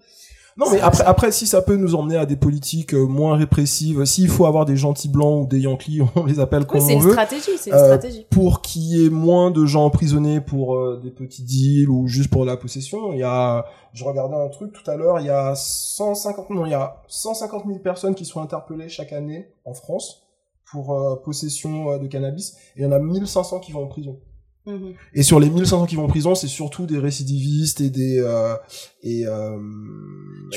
[0.55, 4.05] Non, mais après, après, si ça peut nous emmener à des politiques euh, moins répressives,
[4.05, 6.93] s'il faut avoir des gentils blancs ou des Yankees, on les appelle comme Oui, c'est
[6.95, 7.12] on une veut.
[7.12, 8.27] stratégie, c'est une euh, stratégie.
[8.29, 12.29] pour qu'il y ait moins de gens emprisonnés pour euh, des petits deals ou juste
[12.29, 15.31] pour la possession, il y a, je regardais un truc tout à l'heure, il y
[15.31, 19.74] a 150, non, il y a 150 000 personnes qui sont interpellées chaque année en
[19.74, 20.24] France
[20.72, 24.19] pour euh, possession de cannabis, et il y en a 1500 qui vont en prison.
[24.65, 24.93] Mhm.
[25.13, 28.56] Et sur les 1500 qui vont en prison, c'est surtout des récidivistes et des euh,
[29.04, 29.58] et, euh,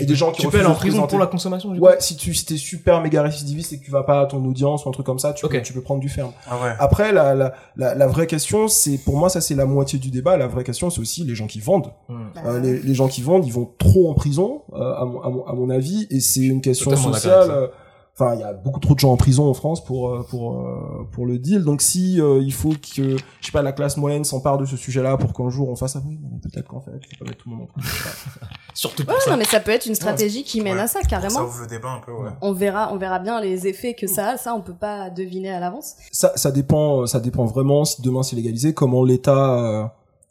[0.01, 1.11] et des gens qui Tu peux aller en prison présenter.
[1.11, 3.85] pour la consommation du coup Ouais, si tu si t'es super méga récidiviste et que
[3.85, 5.81] tu vas pas à ton audience ou un truc comme ça, tu, peux, tu peux
[5.81, 6.31] prendre du ferme.
[6.49, 6.71] Ah ouais.
[6.79, 10.11] Après, la, la, la, la vraie question, c'est pour moi, ça c'est la moitié du
[10.12, 10.37] débat.
[10.37, 11.92] La vraie question, c'est aussi les gens qui vendent.
[12.09, 12.27] Hmm.
[12.45, 15.31] Euh, les, les gens qui vendent, ils vont trop en prison, euh, à, mon, à,
[15.31, 17.71] mon, à mon avis, et c'est une question Totalement sociale.
[18.16, 18.24] Ça.
[18.24, 20.59] Enfin, il y a beaucoup trop de gens en prison en France pour euh, pour
[20.61, 21.62] euh, pour le deal.
[21.64, 24.76] Donc si euh, il faut que je sais pas la classe moyenne s'empare de ce
[24.76, 27.50] sujet-là pour qu'un jour on fasse ah oui, peut-être qu'en fait, faut pas mettre tout
[27.50, 27.88] le monde en prison.
[28.74, 29.31] Surtout pour Ouais, ça.
[29.31, 30.83] non, mais ça peut être une stratégie qui mène Ouais.
[30.83, 31.40] à ça, Ça carrément.
[31.42, 32.31] ouvre le débat un peu, ouais.
[32.42, 34.37] On verra, on verra bien les effets que ça a.
[34.37, 35.94] Ça, on peut pas deviner à l'avance.
[36.12, 39.85] ça, ça dépend, euh, ça dépend vraiment si demain c'est légalisé, comment l'État euh,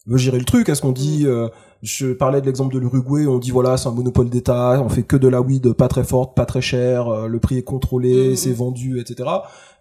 [0.07, 0.69] veut gérer le truc.
[0.69, 1.27] Est-ce qu'on dit, Mm.
[1.27, 1.49] euh,
[1.85, 5.03] je parlais de l'exemple de l'Uruguay, on dit voilà c'est un monopole d'État, on fait
[5.03, 8.31] que de la weed pas très forte, pas très chère, euh, le prix est contrôlé,
[8.31, 8.53] Mm, c'est mm.
[8.53, 9.29] vendu, etc.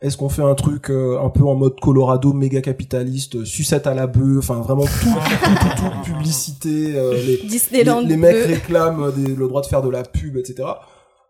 [0.03, 3.87] Est-ce qu'on fait un truc euh, un peu en mode Colorado méga capitaliste, euh, sucette
[3.87, 6.93] à la bœuf, enfin vraiment tout, tout, tout, tout, publicité,
[7.27, 8.01] les, Disneyland.
[8.03, 10.69] les, les mecs réclament des- le droit de faire de la pub, etc.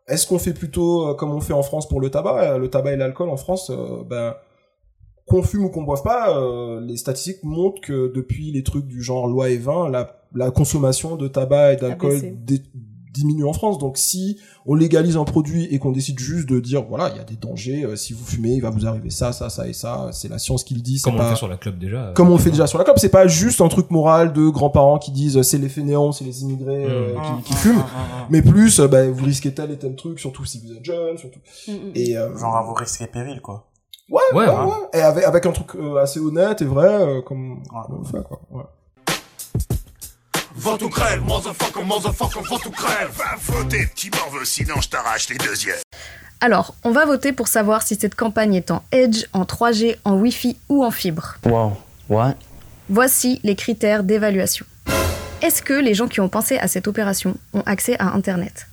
[0.09, 2.97] Est-ce qu'on fait plutôt comme on fait en France pour le tabac Le tabac et
[2.97, 3.71] l'alcool en France,
[4.11, 4.35] ben
[5.27, 9.03] qu'on fume ou qu'on boive pas, euh, les statistiques montrent que depuis les trucs du
[9.03, 12.21] genre loi et vin, la, la consommation de tabac et d'alcool
[13.13, 13.79] diminue en France.
[13.79, 17.21] Donc si on légalise un produit et qu'on décide juste de dire voilà il y
[17.21, 19.73] a des dangers, euh, si vous fumez il va vous arriver ça, ça, ça et
[19.73, 21.01] ça, c'est la science qui le dit.
[21.01, 22.07] Comme on le pas- fait sur la club déjà.
[22.09, 24.33] euh, comme on le fait déjà sur la COP, c'est pas juste un truc moral
[24.33, 27.53] de grands-parents qui disent euh, c'est les fainéants, c'est les immigrés euh, Mmh, qui, qui
[27.55, 27.85] fument,
[28.31, 31.17] mais plus euh, bah, vous risquez tel et tel truc, surtout si vous êtes jeune,
[31.17, 31.39] surtout.
[31.69, 31.93] Mm, mm.
[31.95, 33.71] Et euh, Genre risques et périls, quoi.
[34.11, 34.57] ouais, Ouais, ouais, ouais.
[34.65, 34.73] ouais.
[34.93, 38.05] Et avec, avec un truc euh, assez honnête et vrai, euh, comme, comme on le
[38.07, 38.41] fait quoi.
[38.51, 38.65] Ouais.
[40.57, 43.11] Vote ou crève, motherfucker, motherfucker, vote ou crève.
[43.17, 45.75] Va voter, petit morveux, sinon je t'arrache les deux yeux.
[46.41, 50.15] Alors, on va voter pour savoir si cette campagne est en Edge, en 3G, en
[50.15, 51.39] Wi-Fi ou en fibre.
[51.45, 51.77] Wow.
[52.09, 52.35] What?
[52.89, 54.65] Voici les critères d'évaluation.
[55.43, 58.69] Est-ce que les gens qui ont pensé à cette opération ont accès à Internet?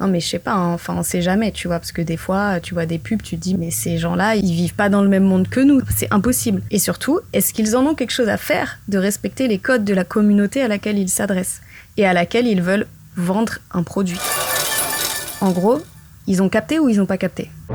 [0.00, 2.16] Non mais je sais pas, hein, enfin on sait jamais, tu vois, parce que des
[2.16, 5.02] fois tu vois des pubs, tu te dis mais ces gens-là, ils vivent pas dans
[5.02, 6.62] le même monde que nous, c'est impossible.
[6.70, 9.92] Et surtout, est-ce qu'ils en ont quelque chose à faire de respecter les codes de
[9.92, 11.60] la communauté à laquelle ils s'adressent
[11.98, 12.86] et à laquelle ils veulent
[13.16, 14.18] vendre un produit?
[15.42, 15.82] En gros,
[16.26, 17.50] ils ont capté ou ils ont pas capté?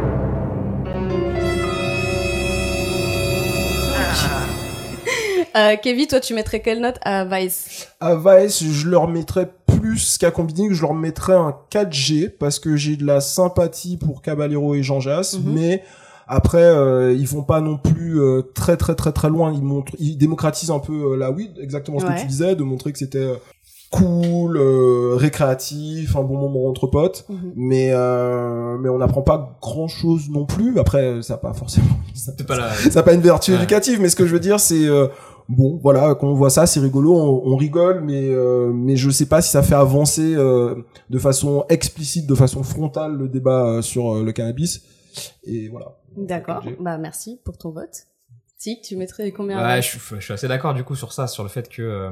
[5.58, 7.88] Euh, Kevin, toi, tu mettrais quelle note à Vice?
[8.02, 9.50] À Vice, je leur mettrais
[9.95, 14.21] plus qu'à Combini, je leur mettrais un 4G parce que j'ai de la sympathie pour
[14.21, 15.53] Caballero et Jean Jass, Mhm.
[15.53, 15.84] mais
[16.27, 19.53] après euh, ils vont pas non plus euh, très très très très loin.
[19.53, 22.15] Ils montrent, ils démocratisent un peu euh, la weed, exactement ce Ouais.
[22.15, 23.31] que tu disais, de montrer que c'était
[23.91, 27.25] cool, euh, récréatif, un bon moment entre potes.
[27.29, 27.53] Mhm.
[27.55, 30.77] Mais euh, mais on n'apprend pas grand chose non plus.
[30.79, 31.88] Après, ça a pas forcément.
[32.13, 32.73] ça- C'est pas la...
[32.73, 33.58] ça pas une vertu Ouais.
[33.58, 35.08] éducative, mais ce que je veux dire, c'est euh,
[35.49, 39.10] bon, voilà, quand on voit ça, c'est rigolo, on, on rigole, mais euh, mais je
[39.10, 40.75] sais pas si ça fait avancer euh,
[41.10, 44.84] de façon explicite, de façon frontale le débat euh, sur euh, le cannabis.
[45.45, 45.97] Et voilà.
[46.17, 46.63] D'accord.
[46.79, 48.08] Bah, merci pour ton vote.
[48.58, 51.27] Si, tu mettrais combien Ouais, je suis, je suis assez d'accord du coup sur ça,
[51.27, 52.12] sur le fait que euh,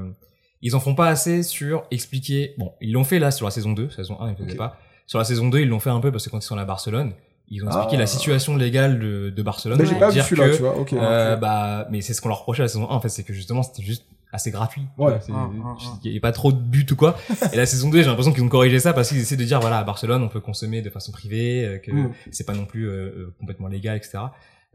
[0.61, 2.53] ils en font pas assez sur expliquer.
[2.57, 4.57] Bon, ils l'ont fait là sur la saison 2, saison 1 ils faisaient Ok.
[4.57, 4.77] pas.
[5.07, 6.63] Sur la saison 2, ils l'ont fait un peu parce que quand ils sont à
[6.65, 7.13] Barcelone,
[7.49, 7.99] ils ont expliqué Ah.
[7.99, 9.77] la situation légale de, de Barcelone.
[9.77, 10.93] Bah, j'ai pour pas vu dire celui-là, que, tu vois, ok.
[10.93, 13.23] euh, bah, mais c'est ce qu'on leur reprochait à la saison 1 en fait, c'est
[13.23, 14.81] que justement c'était juste assez gratuit.
[14.97, 15.13] Ouais.
[15.31, 15.99] Ah, ah, ah.
[16.03, 17.15] Il y a pas trop de buts ou quoi.
[17.51, 19.59] Et la saison 2, j'ai l'impression qu'ils ont corrigé ça parce qu'ils essaient de dire
[19.59, 22.11] voilà, à Barcelone, on peut consommer de façon privée, euh, que Mm.
[22.31, 24.17] c'est pas non plus euh, euh, complètement légal, etc.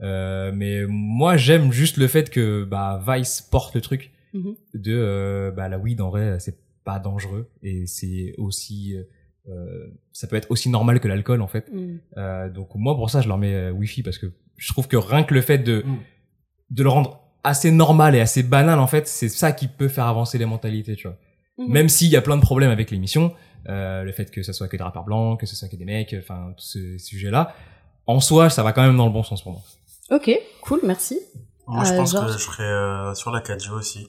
[0.00, 4.54] Euh, mais moi, j'aime juste le fait que bah, Vice porte le truc Mhm.
[4.74, 9.02] de euh, bah, la weed en vrai, c'est pas dangereux et c'est aussi euh,
[10.12, 11.72] ça peut être aussi normal que l'alcool en fait.
[11.72, 11.98] Mm.
[12.16, 14.96] Euh, donc moi pour ça je leur mets euh, Wi-Fi parce que je trouve que
[14.96, 15.96] rien que le fait de Mm.
[16.70, 20.06] de le rendre assez normal et assez banal en fait, c'est ça qui peut faire
[20.06, 21.16] avancer les mentalités, tu vois.
[21.56, 21.68] Mhm.
[21.72, 23.32] Même s'il y a plein de problèmes avec l'émission,
[23.68, 25.84] euh, le fait que ça soit que des rappeurs blancs, que ce soit que des
[25.84, 27.54] mecs, enfin tous ces sujets-là,
[28.06, 29.62] en soi ça va quand même dans le bon sens pour moi.
[30.10, 30.30] Ok,
[30.62, 31.18] cool, merci.
[31.66, 34.08] Moi, je Euh, pense que je serais euh, sur la 4G aussi.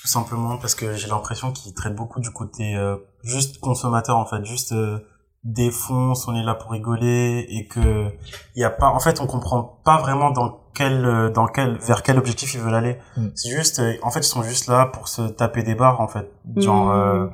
[0.00, 4.26] Tout simplement parce que j'ai l'impression qu'ils traitent beaucoup du côté euh, juste consommateur, en
[4.26, 4.44] fait.
[4.44, 4.98] Juste euh,
[5.44, 8.10] défonce, on est là pour rigoler et que
[8.54, 8.88] il y a pas...
[8.88, 12.60] En fait, on comprend pas vraiment dans quel, euh, dans quel, vers quel objectif ils
[12.60, 12.98] veulent aller.
[13.16, 13.28] Mm.
[13.34, 13.80] C'est juste...
[13.80, 16.30] euh, en fait, ils sont juste là pour se taper des barres, en fait.
[16.56, 16.86] Genre...
[16.86, 16.90] Mm.
[16.90, 17.28] euh,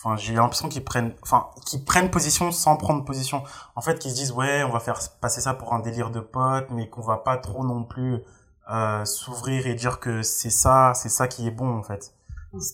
[0.00, 3.42] Enfin, j'ai l'impression qu'ils prennent, enfin, qu'ils prennent position sans prendre position.
[3.74, 6.20] En fait, qu'ils se disent, ouais, on va faire passer ça pour un délire de
[6.20, 8.22] potes, mais qu'on va pas trop non plus
[8.70, 12.14] euh, s'ouvrir et dire que c'est ça, c'est ça qui est bon, en fait.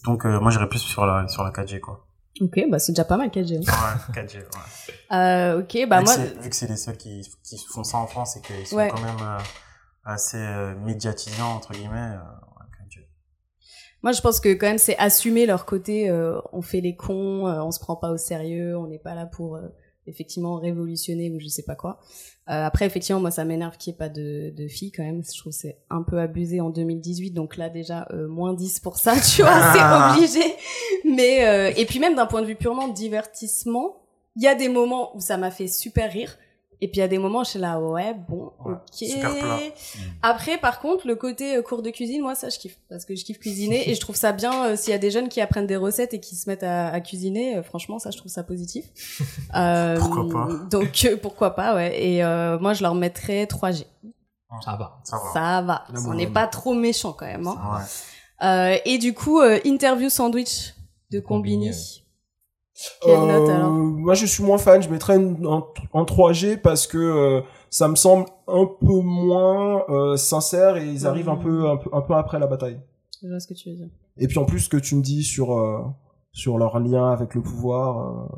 [0.05, 2.07] Donc, euh, moi, j'irais plus sur la, sur la 4G, quoi.
[2.41, 3.59] Ok, bah c'est déjà pas mal 4G.
[3.59, 5.17] Ouais, 4G, ouais.
[5.17, 6.17] Euh, ok, bah vu, moi.
[6.17, 8.77] que vu que c'est les seuls qui, qui font ça en France et qu'ils sont
[8.77, 8.89] Ouais.
[8.91, 9.39] quand même
[10.05, 10.39] assez
[10.85, 13.07] médiatisants, entre guillemets, ouais, 4G.
[14.03, 16.11] Moi, je pense que quand même, c'est assumer leur côté.
[16.11, 19.15] euh, on fait les cons, euh, on se prend pas au sérieux, on n'est pas
[19.15, 19.69] là pour euh,
[20.07, 22.01] effectivement révolutionner ou je sais pas quoi.
[22.51, 25.23] Euh, après, effectivement, moi, ça m'énerve qu'il n'y ait pas de, de filles quand même.
[25.25, 27.31] Je trouve que c'est un peu abusé en 2018.
[27.31, 30.55] Donc là, déjà, euh, moins 10 pour ça, tu vois, c'est obligé.
[31.05, 34.03] Mais euh, et puis même d'un point de vue purement divertissement,
[34.37, 36.37] il y a des moments où ça m'a fait super rire.
[36.81, 38.81] Et puis il y a des moments, je suis là, ouais, bon, Ouais, ok.
[38.93, 39.59] super plat.
[40.23, 42.79] Après, par contre, le côté euh, cours de cuisine, moi, ça, je kiffe.
[42.89, 45.11] Parce que je kiffe cuisiner et je trouve ça bien euh, s'il y a des
[45.11, 47.57] jeunes qui apprennent des recettes et qui se mettent à, à cuisiner.
[47.57, 48.85] euh, franchement, ça, je trouve ça positif.
[49.57, 50.49] Euh, Pourquoi pas?
[50.71, 52.03] Donc, euh, pourquoi pas, ouais.
[52.03, 53.85] Et euh, moi, je leur mettrais 3G.
[54.65, 55.01] Ça va.
[55.05, 55.33] Ça va.
[55.33, 55.85] Ça va.
[56.09, 57.47] On n'est pas trop méchant quand même.
[57.47, 57.59] Hein.
[57.79, 58.47] Ouais.
[58.47, 60.75] Euh, et du coup, euh, interview sandwich
[61.11, 61.67] de Combini.
[61.71, 62.04] Combini,
[63.03, 64.83] Quelle Euh, note alors Moi, je suis moins fan.
[64.83, 70.17] Je mettrais en, en 3G parce que euh, ça me semble un peu moins euh,
[70.17, 72.81] sincère et ils arrivent un peu, un peu, un peu après la bataille.
[73.23, 73.89] Je vois ce que tu veux dire.
[74.19, 75.81] Et puis en plus, ce que tu me dis sur euh,
[76.33, 78.29] sur leur lien avec le pouvoir,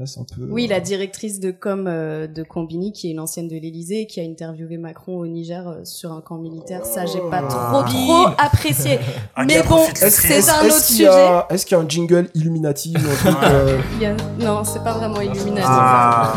[0.00, 0.46] euh, un peu.
[0.50, 4.06] Oui, euh, la directrice de com euh, de Combini, qui est une ancienne de l'Élysée,
[4.06, 6.84] qui a interviewé Macron au Niger euh, sur un camp militaire.
[6.84, 7.84] Ça, j'ai pas trop Ah.
[7.88, 8.98] trop apprécié.
[9.46, 12.94] Mais bon, c'est un autre qu'il y a- Est-ce qu'il y a un jingle Illuminati
[12.96, 15.66] ou un truc euh, Il y a- Non, c'est pas vraiment Illuminati.
[15.68, 16.34] Ah,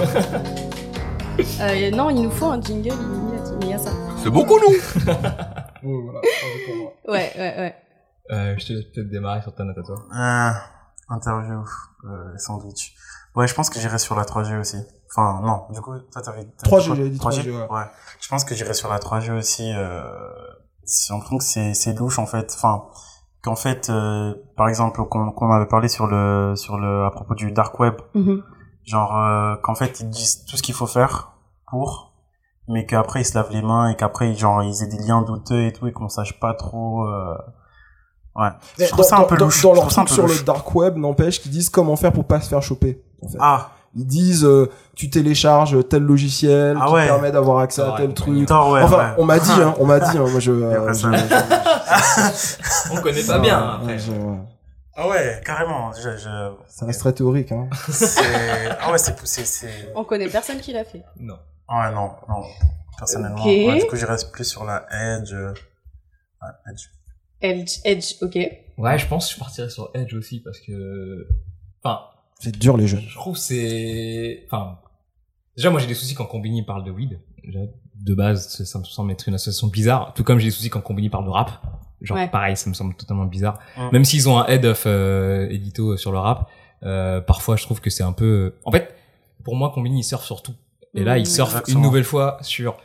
[1.61, 3.89] Euh, non, il nous faut un jingle Illuminati, mais il y a ça.
[4.23, 4.69] C'est beaucoup, non
[5.83, 6.21] moi.
[7.07, 7.75] Ouais, ouais, ouais.
[8.31, 9.95] Euh, je te laisse peut-être démarrer sur ta note à toi.
[10.13, 10.55] Ah,
[11.09, 11.63] interview,
[12.05, 12.93] euh, sandwich.
[13.35, 14.77] Ouais, je pense que j'irai sur la 3G aussi.
[15.09, 16.45] Enfin, non, du coup, toi, t'avais...
[16.45, 17.67] t'avais 3G, quoi j'avais dit 3G, ouais.
[17.69, 17.83] ouais.
[18.19, 20.01] Je pense que j'irai sur la 3G aussi, euh,
[20.85, 22.53] j'ai l'impression que c'est, c'est louche, en fait.
[22.55, 22.83] Enfin,
[23.43, 27.33] qu'en fait, euh, par exemple, qu'on, qu'on avait parlé sur le, sur le, à propos
[27.35, 28.43] du dark web, Mhm.
[28.85, 31.33] genre, euh, qu'en fait, ils disent tout ce qu'il faut faire
[31.67, 32.13] pour,
[32.67, 35.65] mais qu'après, ils se lavent les mains et qu'après, genre, ils aient des liens douteux
[35.65, 37.35] et tout et qu'on sache pas trop, euh,
[38.35, 38.49] ouais.
[38.79, 39.61] Je trouve dans, ça un peu dans- louche.
[39.63, 40.39] dans Je leur trouve ça un truc peu sur louche.
[40.39, 43.03] le dark web, n'empêche qu'ils disent comment faire pour pas se faire choper.
[43.23, 43.37] En fait.
[43.39, 47.03] Ah, Ils disent euh, tu télécharges tel logiciel Ah qui ouais.
[47.03, 48.13] te permet d'avoir accès à tel ouais.
[48.13, 48.45] truc.
[48.47, 49.15] Tort, ouais, enfin, ouais.
[49.17, 50.51] on m'a dit, hein, on m'a dit, hein, moi je.
[50.51, 53.99] Euh, je- je- On connaît pas bien hein, après.
[53.99, 54.37] je- ouais.
[54.95, 55.91] Ah ouais, carrément.
[55.93, 56.51] Je, je...
[56.67, 57.51] Ça reste très théorique.
[57.51, 57.67] Hein.
[57.89, 58.21] C'est...
[58.79, 59.15] Ah ouais, c'est...
[59.25, 59.91] c'est...
[59.95, 61.03] On connaît personne qui l'a fait.
[61.19, 61.37] Non.
[61.67, 62.43] Ah ouais, non, non.
[62.97, 63.39] Personnellement.
[63.39, 63.45] Ok.
[63.45, 65.33] Ouais, du coup, je reste plus sur la Edge.
[65.33, 65.51] euh,
[66.41, 66.81] Ouais, Edge.
[67.41, 68.37] Edge, Edge, ok.
[68.77, 71.27] Ouais, je pense que je partirais sur Edge aussi parce que,
[71.83, 72.01] enfin,
[72.43, 73.03] C'est dur les jeunes.
[73.07, 74.77] je trouve que c'est, enfin,
[75.55, 77.19] déjà moi j'ai des soucis quand Combini parle de weed.
[77.43, 77.59] Déjà,
[77.95, 80.13] de base, ça me semble être une association bizarre.
[80.13, 81.51] Tout comme j'ai des soucis quand Combini parle de rap.
[82.01, 82.27] Genre Ouais.
[82.27, 83.59] pareil, ça me semble totalement bizarre.
[83.77, 83.89] Ouais.
[83.93, 86.49] Même s'ils ont un head of euh, édito sur le rap,
[86.83, 88.55] euh, parfois je trouve que c'est un peu.
[88.65, 88.93] En fait,
[89.43, 90.53] pour moi, Combini il surfe sur tout.
[90.95, 91.77] Et là, ils surfent Exactement.
[91.79, 92.75] une nouvelle fois sur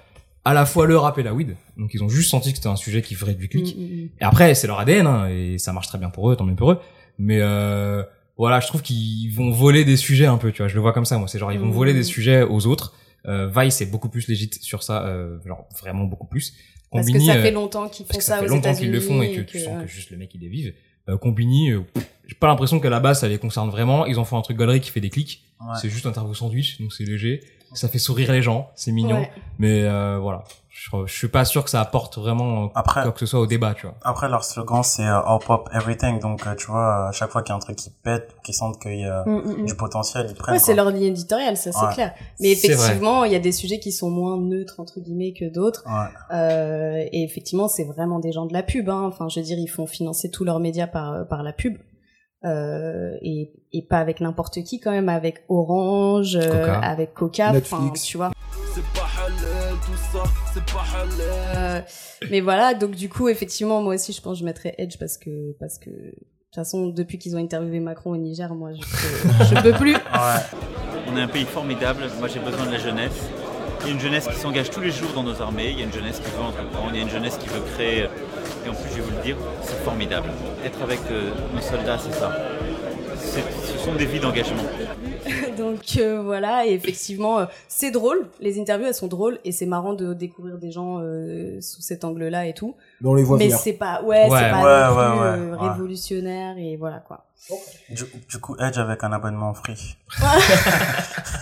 [0.45, 1.57] à la fois le rap et la weed.
[1.77, 3.77] Donc ils ont juste senti que c'était un sujet qui ferait du clic.
[3.77, 4.09] Mm, mm, mm.
[4.21, 6.55] Et après, c'est leur ADN, hein, et ça marche très bien pour eux, tant mieux
[6.55, 6.81] pour eux.
[7.19, 8.03] Mais euh,
[8.39, 10.69] voilà, je trouve qu'ils vont voler des sujets un peu, tu vois.
[10.69, 11.29] Je le vois comme ça, moi.
[11.29, 12.95] C'est genre, ils vont voler des sujets aux autres.
[13.27, 16.55] Euh, Vice est beaucoup plus légit sur ça, euh, genre vraiment beaucoup plus.
[16.91, 18.55] Parce que Combini, ça euh, fait longtemps qu'ils font parce que ça ça fait aux
[18.55, 19.85] longtemps qu'ils le font et que tu sens ouais.
[19.85, 20.73] que juste le mec il est vive.
[21.09, 21.81] Euh, Combini, euh,
[22.27, 24.07] j'ai pas l'impression qu'à la base ça les concerne vraiment.
[24.07, 25.45] Ils ont fait un truc galerie qui fait des clics.
[25.61, 25.75] Ouais.
[25.81, 27.43] C'est juste un interview sandwich, donc c'est léger.
[27.75, 29.17] Ça fait sourire les gens, c'est mignon.
[29.21, 29.31] Ouais.
[29.59, 33.13] Mais euh, voilà, je, je suis pas sûr que ça apporte vraiment euh, Après- quoi
[33.13, 33.95] que ce soit au débat, tu vois.
[34.03, 36.19] Après, leur slogan, c'est euh, All Pop Everything.
[36.21, 38.55] Donc, euh, tu vois, à chaque fois qu'il y a un truc qui pète, qu'ils
[38.55, 39.67] sentent qu'il y a Mm, mm, mm.
[39.67, 40.55] du potentiel, ils prennent.
[40.55, 41.93] Ouais, c'est leur ligne éditoriale, ça c'est Ouais.
[41.93, 42.15] clair.
[42.41, 45.85] Mais effectivement, il y a des sujets qui sont moins neutres entre guillemets que d'autres.
[45.87, 46.37] Ouais.
[46.37, 48.89] Euh, et effectivement, c'est vraiment des gens de la pub.
[48.89, 49.03] Hein.
[49.09, 51.77] Enfin, je veux dire, ils font financer tous leurs médias par par la pub.
[52.45, 56.79] Euh, et, et pas avec n'importe qui quand même, avec Orange, euh, Coca.
[56.79, 58.03] avec Coca, enfin, Netflix.
[58.05, 58.31] tu vois.
[61.57, 61.81] Euh,
[62.31, 65.19] mais voilà, donc du coup, effectivement, moi aussi, je pense que je mettrais Edge parce
[65.19, 68.81] que parce que de toute façon, depuis qu'ils ont interviewé Macron au Niger, moi, je
[68.81, 69.95] peux, je peux plus.
[70.13, 70.59] Ouais.
[71.11, 72.03] On est un pays formidable.
[72.19, 73.13] Moi, j'ai besoin de la jeunesse.
[73.81, 75.71] Il y a une jeunesse qui s'engage tous les jours dans nos armées.
[75.71, 76.91] Il y a une jeunesse qui veut entreprendre.
[76.93, 78.09] Il y a une jeunesse qui veut créer.
[78.69, 80.29] Et en plus, je vais vous le dire, c'est formidable.
[80.63, 82.37] Être avec euh, nos soldats, c'est ça.
[83.17, 84.63] Ce sont des vies d'engagement.
[85.59, 88.29] Donc euh, voilà, et effectivement, euh, c'est drôle.
[88.41, 92.05] Les interviews, elles sont drôles et c'est marrant de découvrir des gens euh, sous cet
[92.05, 92.77] angle-là et tout.
[93.01, 93.59] Mais on les voit Mais venir.
[93.59, 94.39] c'est pas, ouais, Ouais.
[94.39, 95.69] c'est pas Ouais, non ouais, plus, ouais, ouais.
[95.71, 97.25] révolutionnaire et voilà quoi.
[97.89, 99.97] Du, du coup, Edge avec un abonnement free.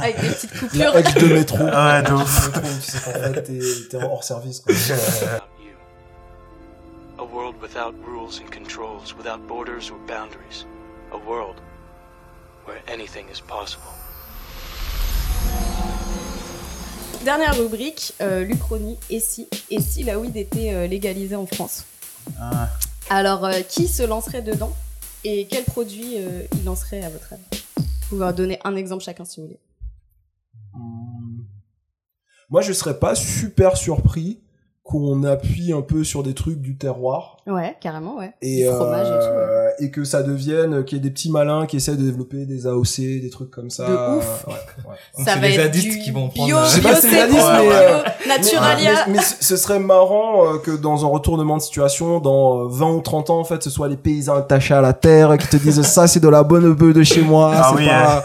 [0.01, 0.93] Avec des petites coupures.
[0.95, 1.59] La Edge de métro.
[1.65, 2.47] Ouais, de ouf.
[2.55, 4.61] Métro, tu sais qu'en fait, t'es- t'es hors service.
[4.61, 4.75] Quoi.
[7.77, 10.65] Without rules and controls, without borders or boundaries.
[11.13, 11.61] A world
[12.65, 13.83] where anything is possible.
[17.23, 18.97] Dernière rubrique, euh, l'Uchronie.
[19.11, 21.85] Et si, et si la weed était euh, légalisée en France
[22.41, 22.71] Ah.
[23.11, 24.75] Alors, euh, qui se lancerait dedans
[25.25, 27.45] et quel produit euh, il lancerait à votre avis?
[27.77, 29.61] Vous pouvez donner un exemple chacun si vous voulez.
[32.49, 34.41] Moi, je serais pas super surpris
[34.89, 38.33] qu'on appuie un peu sur des trucs du terroir Ouais, carrément, ouais.
[38.41, 39.17] et, Du fromage et tout.
[39.17, 39.23] ouais.
[39.37, 42.45] euh, et que ça devienne, qu'il y ait des petits malins qui essaient de développer
[42.47, 43.87] des AOC, des trucs comme ça.
[43.89, 44.47] De ouf.
[44.47, 44.55] Ouais,
[45.25, 46.47] Ça c'est va les du qui vont prendre.
[46.47, 48.91] bio, euh, Je sais bio, pas si bon, mais, euh, Naturalia.
[49.09, 52.69] Mais, mais ce ce serait marrant euh, que dans un retournement de situation, dans euh,
[52.69, 55.49] 20 ou 30 ans, en fait, ce soit les paysans attachés à la terre qui
[55.49, 58.25] te disent ça, c'est de la bonne bœuf de chez moi, Ah c'est oui, pas,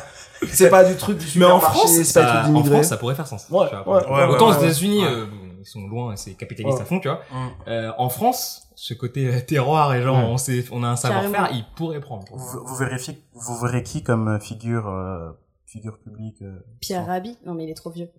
[0.51, 2.47] c'est pas du truc du Mais en supermarché, France, c'est pas du ça, truc en
[2.47, 2.75] d'immigré.
[2.75, 3.45] France, ça pourrait faire sens.
[3.49, 4.09] Ouais, vois.
[4.09, 4.65] ouais, ouais, Autant ouais, aux ouais.
[4.65, 5.25] États-Unis, euh,
[5.61, 6.81] ils sont loin, c'est capitaliste Ouais.
[6.81, 7.21] à fond, tu vois.
[7.31, 7.49] Mm.
[7.67, 11.49] Euh, en France, ce côté euh, terroir et genre, on sait, on a un savoir-faire,
[11.53, 12.25] ils pourraient prendre.
[12.31, 15.31] Vous, vous vérifiez, vous verrez qui comme euh, figure, euh,
[15.65, 18.09] figure publique euh, Pierre Rabhi Non, mais il est trop vieux.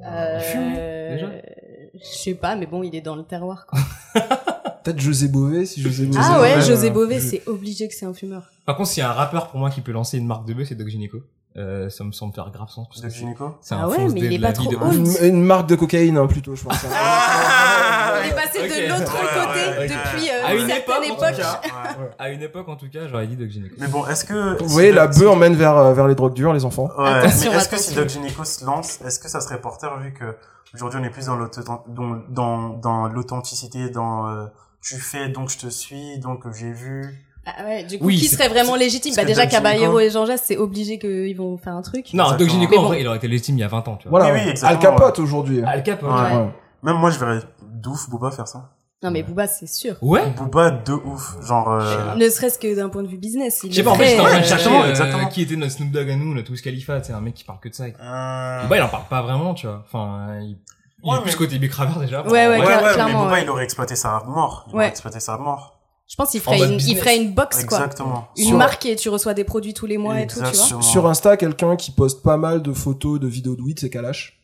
[0.00, 1.30] Il fume, déjà
[1.94, 3.66] Je sais pas, mais bon, il est dans le terroir.
[3.66, 3.78] Quoi.
[4.84, 6.18] Peut-être José Bové, si José Bové.
[6.22, 6.90] Ah ouais, José.
[6.90, 8.50] Bové, c'est obligé que c'est un fumeur.
[8.66, 10.52] Par contre, s'il y a un rappeur pour moi qui peut lancer une marque de
[10.52, 11.22] bœuf, c'est Doc Gynéco.
[11.56, 12.88] Euh, ça me semble faire grave sens.
[12.88, 14.70] parce de c'est- gynéco C'est Ah un ouais, fausse mais il est de pas trop
[14.70, 15.06] de old.
[15.22, 16.74] Une, une marque de cocaïne, hein, plutôt, je pense.
[18.24, 19.86] Il est passé de l'autre Ouais, côté ouais, ouais.
[19.86, 21.36] depuis euh, À une époque, en tout époques.
[21.36, 21.60] cas.
[21.64, 22.10] Ouais.
[22.18, 23.74] À une époque, en tout cas, j'aurais dit Doc Gynéco.
[23.78, 24.60] Mais bon, est-ce que...
[24.62, 26.90] Vous voyez, la bœuf emmène vers, euh, vers les drogues dures, les enfants.
[26.98, 27.94] Ouais, mais est-ce que si.
[27.94, 30.24] Doc Gynéco se lance, est-ce que ça serait porteur vu que
[30.74, 34.46] aujourd'hui on est plus dans l'auto- dans, dans, dans l'authenticité, dans euh,
[34.82, 37.24] tu fais donc je te suis, donc j'ai vu.
[37.46, 40.42] Ah ouais, du coup, Oui, qui serait vraiment légitime Bah déjà, Caballero et Jean Jass,
[40.44, 42.12] c'est obligé qu'ils vont faire un truc.
[42.14, 42.48] Non, Doc.
[42.48, 42.88] Gynéco, Mais en bon.
[42.88, 44.18] vrai, il aurait été légitime il y a 20 ans, tu vois.
[44.20, 44.34] Voilà.
[44.34, 45.62] Oui, oui, exactement, Al Capote aujourd'hui.
[45.66, 46.10] Al Capone.
[46.10, 46.36] Ouais.
[46.36, 46.48] Ouais.
[46.82, 48.70] Même moi je verrais d'ouf Booba faire ça.
[49.02, 49.96] Non, mais Booba, c'est sûr.
[50.00, 50.22] Ouais.
[50.30, 51.70] Booba de ouf, genre.
[51.70, 53.60] euh, Ne serait-ce que d'un point de vue business.
[53.62, 54.88] il Je sais pas, en fait, ferait, j'étais en train de euh, chercher exactement, euh,
[54.90, 55.28] exactement.
[55.28, 57.60] qui était notre Snoop Dogg à nous, notre Wiz Khalifa, c'est un mec qui parle
[57.60, 57.84] que de ça.
[57.84, 59.82] euh, Booba, il en parle pas vraiment, tu vois.
[59.84, 60.56] Enfin, il,
[61.04, 62.22] il Ouais, est plus côté Big Cravers déjà.
[62.22, 63.42] Ouais, ouais, Ouais, mais Booba ouais.
[63.42, 64.64] il aurait exploité sa mort.
[64.68, 64.76] Il Ouais.
[64.84, 65.73] aurait exploité sa mort.
[66.06, 67.78] Je pense qu'il ferait, une, il ferait une box, quoi.
[67.78, 68.28] Exactement.
[68.36, 70.82] Une Sur- marque et tu reçois des produits tous les mois et tout, tu vois.
[70.82, 74.38] Sur Insta, quelqu'un qui poste pas mal de photos, de vidéos de weed, c'est Kalash.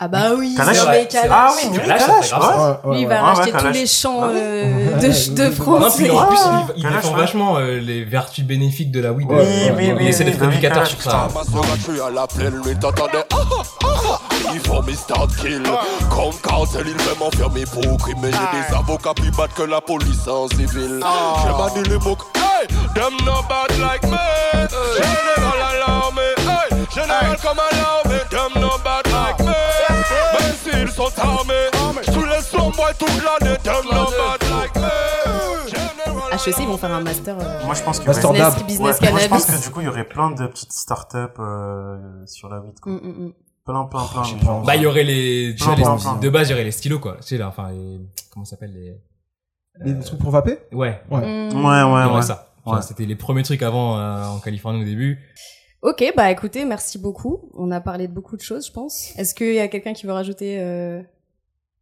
[0.00, 1.28] Ah bah oui, Kalash Kalash.
[1.30, 2.92] Ah oui, mais Kalash, Kalash, ouais.
[2.94, 5.96] Lui, il va ouais, racheter ouais, tous les champs Ah euh, de, de Non, France.
[5.96, 7.20] puis en plus, il, il Kalash, défend ouais.
[7.20, 9.30] vachement euh, les vertus bénéfiques de la weed.
[9.30, 11.28] Euh, oui, oui, il oui, essaie d'être sur ça.
[12.80, 13.24] T'entendais.
[13.32, 14.20] Ah ah ah
[14.52, 15.62] Il faut me start kill.
[16.10, 18.38] Comme cartel, il veut m'enfermer pour crime Mais j'ai
[18.70, 21.00] des avocats plus bad que la police en civil.
[21.00, 24.18] J'ai banni les mots Hey, them no bad like me.
[24.96, 29.03] Général alarmé Hey, général comme alarmé Them no bad like me
[30.86, 31.52] S'ils sont armés
[32.06, 36.92] Tous les sombois toute l'année Them no bad like me Général HEC, ils vont faire
[36.92, 37.36] un master.
[37.40, 38.54] euh, Moi, je pense que Master ouais, Dab.
[38.66, 39.46] business moi, je pense cannabis.
[39.46, 42.78] que du coup, il y aurait plein de petites startups euh, sur la weed.
[42.80, 42.92] Quoi.
[42.92, 43.32] Mm, mm, mm.
[43.64, 44.22] Plein, plein, plein.
[44.34, 46.16] Mais genre- Bah, il y aurait les, tu Plein, vois, les- plein, plein.
[46.20, 47.16] de base, il y aurait les stylos, quoi.
[47.20, 48.94] Tu sais, là, enfin, les, comment ça s'appelle, les,
[49.94, 50.58] Les trucs pour vaper?
[50.72, 51.00] Ouais.
[51.10, 51.50] Ouais.
[51.50, 51.64] Mm.
[51.64, 52.22] Ouais, ouais, ouais.
[52.22, 52.48] ça.
[52.66, 52.82] Ouais.
[52.82, 55.18] C'était les premiers trucs avant, euh, en Californie au début.
[55.84, 57.50] Ok, bah écoutez, merci beaucoup.
[57.52, 59.12] On a parlé de beaucoup de choses, je pense.
[59.18, 61.02] Est-ce qu'il y a quelqu'un qui veut rajouter euh,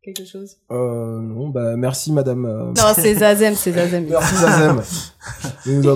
[0.02, 0.56] quelque chose?
[0.72, 2.44] Euh, non, bah merci madame.
[2.44, 4.06] euh, Non, c'est Zazem, c'est Zazem.
[4.10, 4.80] Merci Zazem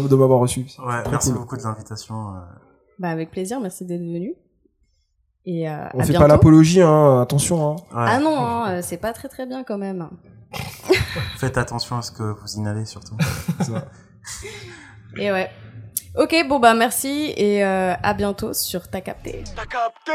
[0.09, 0.61] de, m'avoir reçu.
[0.79, 1.40] Ouais, merci cool.
[1.40, 2.14] beaucoup de l'invitation.
[2.29, 2.40] euh.
[3.01, 4.35] Bah avec plaisir, merci d'être venu.
[5.45, 6.27] Et euh, On à fait bientôt.
[6.27, 7.71] pas l'apologie, hein, attention.
[7.73, 7.75] Hein.
[7.90, 8.07] Ouais.
[8.09, 10.09] Ah non, hein, euh, c'est pas très très bien quand même.
[11.38, 13.16] Faites attention à ce que vous inhalez surtout.
[15.19, 15.51] Et ouais.
[16.19, 19.45] Ok, bon bah merci et euh, à bientôt sur Ta Capté.
[19.55, 20.13] T'as capté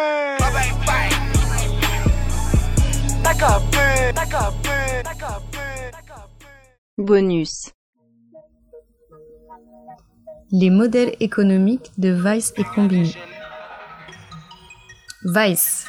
[3.24, 3.78] T'as capté
[4.16, 4.70] T'as capté
[5.04, 5.60] T'as capté
[6.98, 7.70] Bonus.
[10.52, 13.16] Les modèles économiques de Vice et Combini.
[15.24, 15.86] Vice.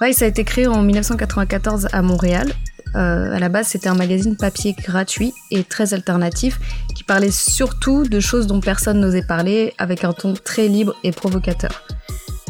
[0.00, 2.52] Vice a été créé en 1994 à Montréal.
[2.96, 6.58] Euh, à la base, c'était un magazine papier gratuit et très alternatif
[6.94, 11.12] qui parlait surtout de choses dont personne n'osait parler avec un ton très libre et
[11.12, 11.84] provocateur.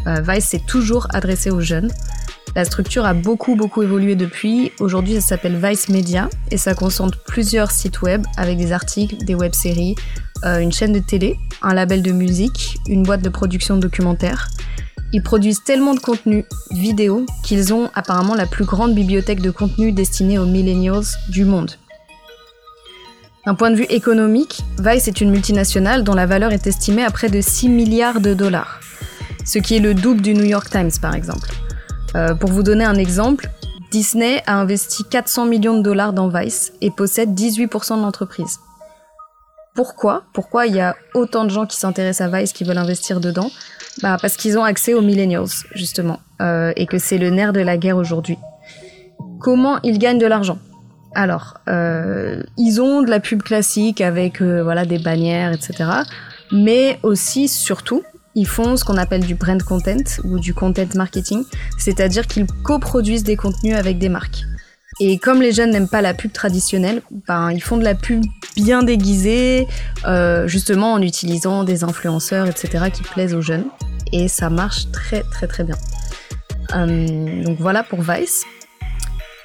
[0.07, 1.91] Euh, Vice s'est toujours adressé aux jeunes.
[2.57, 4.73] La structure a beaucoup beaucoup évolué depuis.
[4.81, 9.35] Aujourd'hui, ça s'appelle Vice Media et ça concentre plusieurs sites web avec des articles, des
[9.35, 9.97] web-séries,
[10.45, 14.49] euh, une chaîne de télé, un label de musique, une boîte de production de documentaires.
[15.13, 19.93] Ils produisent tellement de contenu vidéo qu'ils ont apparemment la plus grande bibliothèque de contenu
[19.93, 21.73] destinée aux millennials du monde.
[23.47, 27.11] D'un point de vue économique, Vice est une multinationale dont la valeur est estimée à
[27.11, 28.81] près de 6 milliards de dollars,
[29.47, 31.49] ce qui est le double du New York Times par exemple.
[32.15, 33.49] Euh, pour vous donner un exemple,
[33.91, 38.59] Disney a investi 400 millions de dollars dans Vice et possède 18% de l'entreprise.
[39.75, 40.25] Pourquoi?
[40.35, 43.51] Pourquoi il y a autant de gens qui s'intéressent à Vice qui veulent investir dedans?
[44.03, 47.61] Bah, Parce qu'ils ont accès aux millennials, justement, euh, et que c'est le nerf de
[47.61, 48.39] la guerre aujourd'hui.
[49.41, 50.59] Comment ils gagnent de l'argent?
[51.15, 55.91] Alors, euh, ils ont de la pub classique avec euh, voilà, des bannières, etc.
[56.53, 58.03] Mais aussi, surtout,
[58.35, 61.45] ils font ce qu'on appelle du brand content ou du content marketing,
[61.79, 64.45] c'est-à-dire qu'ils coproduisent des contenus avec des marques.
[65.01, 68.25] Et comme les jeunes n'aiment pas la pub traditionnelle, ben, ils font de la pub
[68.57, 69.69] bien déguisée,
[70.07, 73.67] euh, justement en utilisant des influenceurs, etc., qui plaisent aux jeunes.
[74.13, 75.77] Et ça marche très très très bien.
[76.75, 78.45] Euh, donc voilà pour Vice.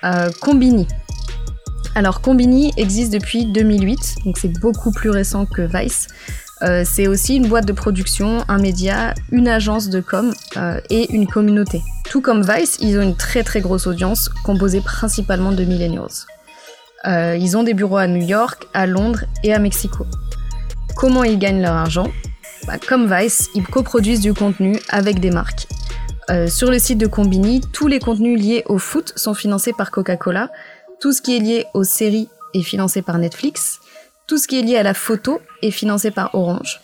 [0.04, 0.88] Euh, Combini.
[1.96, 6.08] Alors Combini existe depuis 2008, donc c'est beaucoup plus récent que Vice.
[6.63, 11.13] Euh, c'est aussi une boîte de production, un média, une agence de com euh, et
[11.13, 11.82] une communauté.
[12.10, 16.26] Tout comme Vice, ils ont une très très grosse audience composée principalement de millennials.
[17.06, 20.06] Euh, ils ont des bureaux à New York, à Londres et à Mexico.
[20.95, 22.10] Comment ils gagnent leur argent?
[22.65, 25.67] Bah, Comme Vice, ils coproduisent du contenu avec des marques.
[26.47, 30.49] Sur le site de Combini, tous les contenus liés au foot sont financés par Coca-Cola.
[31.02, 33.82] Tout ce qui est lié aux séries est financé par Netflix.
[34.27, 36.79] Tout ce qui est lié à la photo est financé par Orange.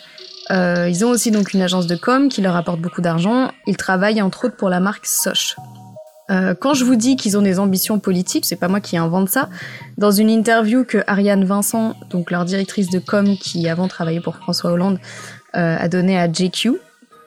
[0.52, 3.52] Euh, ils ont aussi donc une agence de com qui leur apporte beaucoup d'argent.
[3.68, 5.56] Ils travaillent entre autres pour la marque Soch.
[6.32, 9.30] Euh, quand je vous dis qu'ils ont des ambitions politiques, c'est pas moi qui invente
[9.30, 9.50] ça.
[9.98, 14.36] Dans une interview que Ariane Vincent, donc leur directrice de com qui avant travaillait pour
[14.36, 15.00] François Hollande,
[15.56, 16.74] euh, a donné à JQ,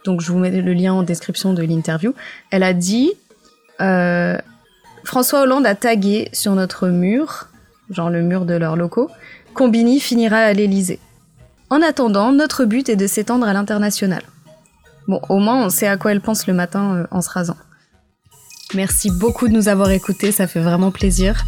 [0.04, 2.14] donc je vous mets le lien en description de l'interview,
[2.50, 3.12] elle a dit
[3.80, 4.38] euh,
[5.04, 7.48] François Hollande a tagué sur notre mur,
[7.90, 9.10] genre le mur de leurs locaux,
[9.54, 10.98] Combini finira à l'Élysée.
[11.70, 14.22] En attendant, notre but est de s'étendre à l'international.
[15.08, 17.56] Bon, au moins on sait à quoi elle pense le matin euh, en se rasant.
[18.74, 21.44] Merci beaucoup de nous avoir écoutés, ça fait vraiment plaisir.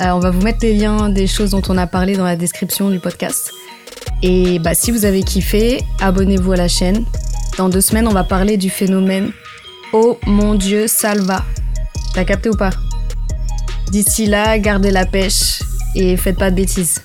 [0.00, 2.36] Euh, on va vous mettre les liens des choses dont on a parlé dans la
[2.36, 3.50] description du podcast.
[4.22, 7.04] Et bah, si vous avez kiffé, abonnez-vous à la chaîne.
[7.56, 9.32] Dans deux semaines, on va parler du phénomène
[9.92, 11.44] Oh mon Dieu, Salva.
[12.14, 12.70] T'as capté ou pas?
[13.90, 15.62] D'ici là, gardez la pêche
[15.94, 17.00] et faites pas de bêtises.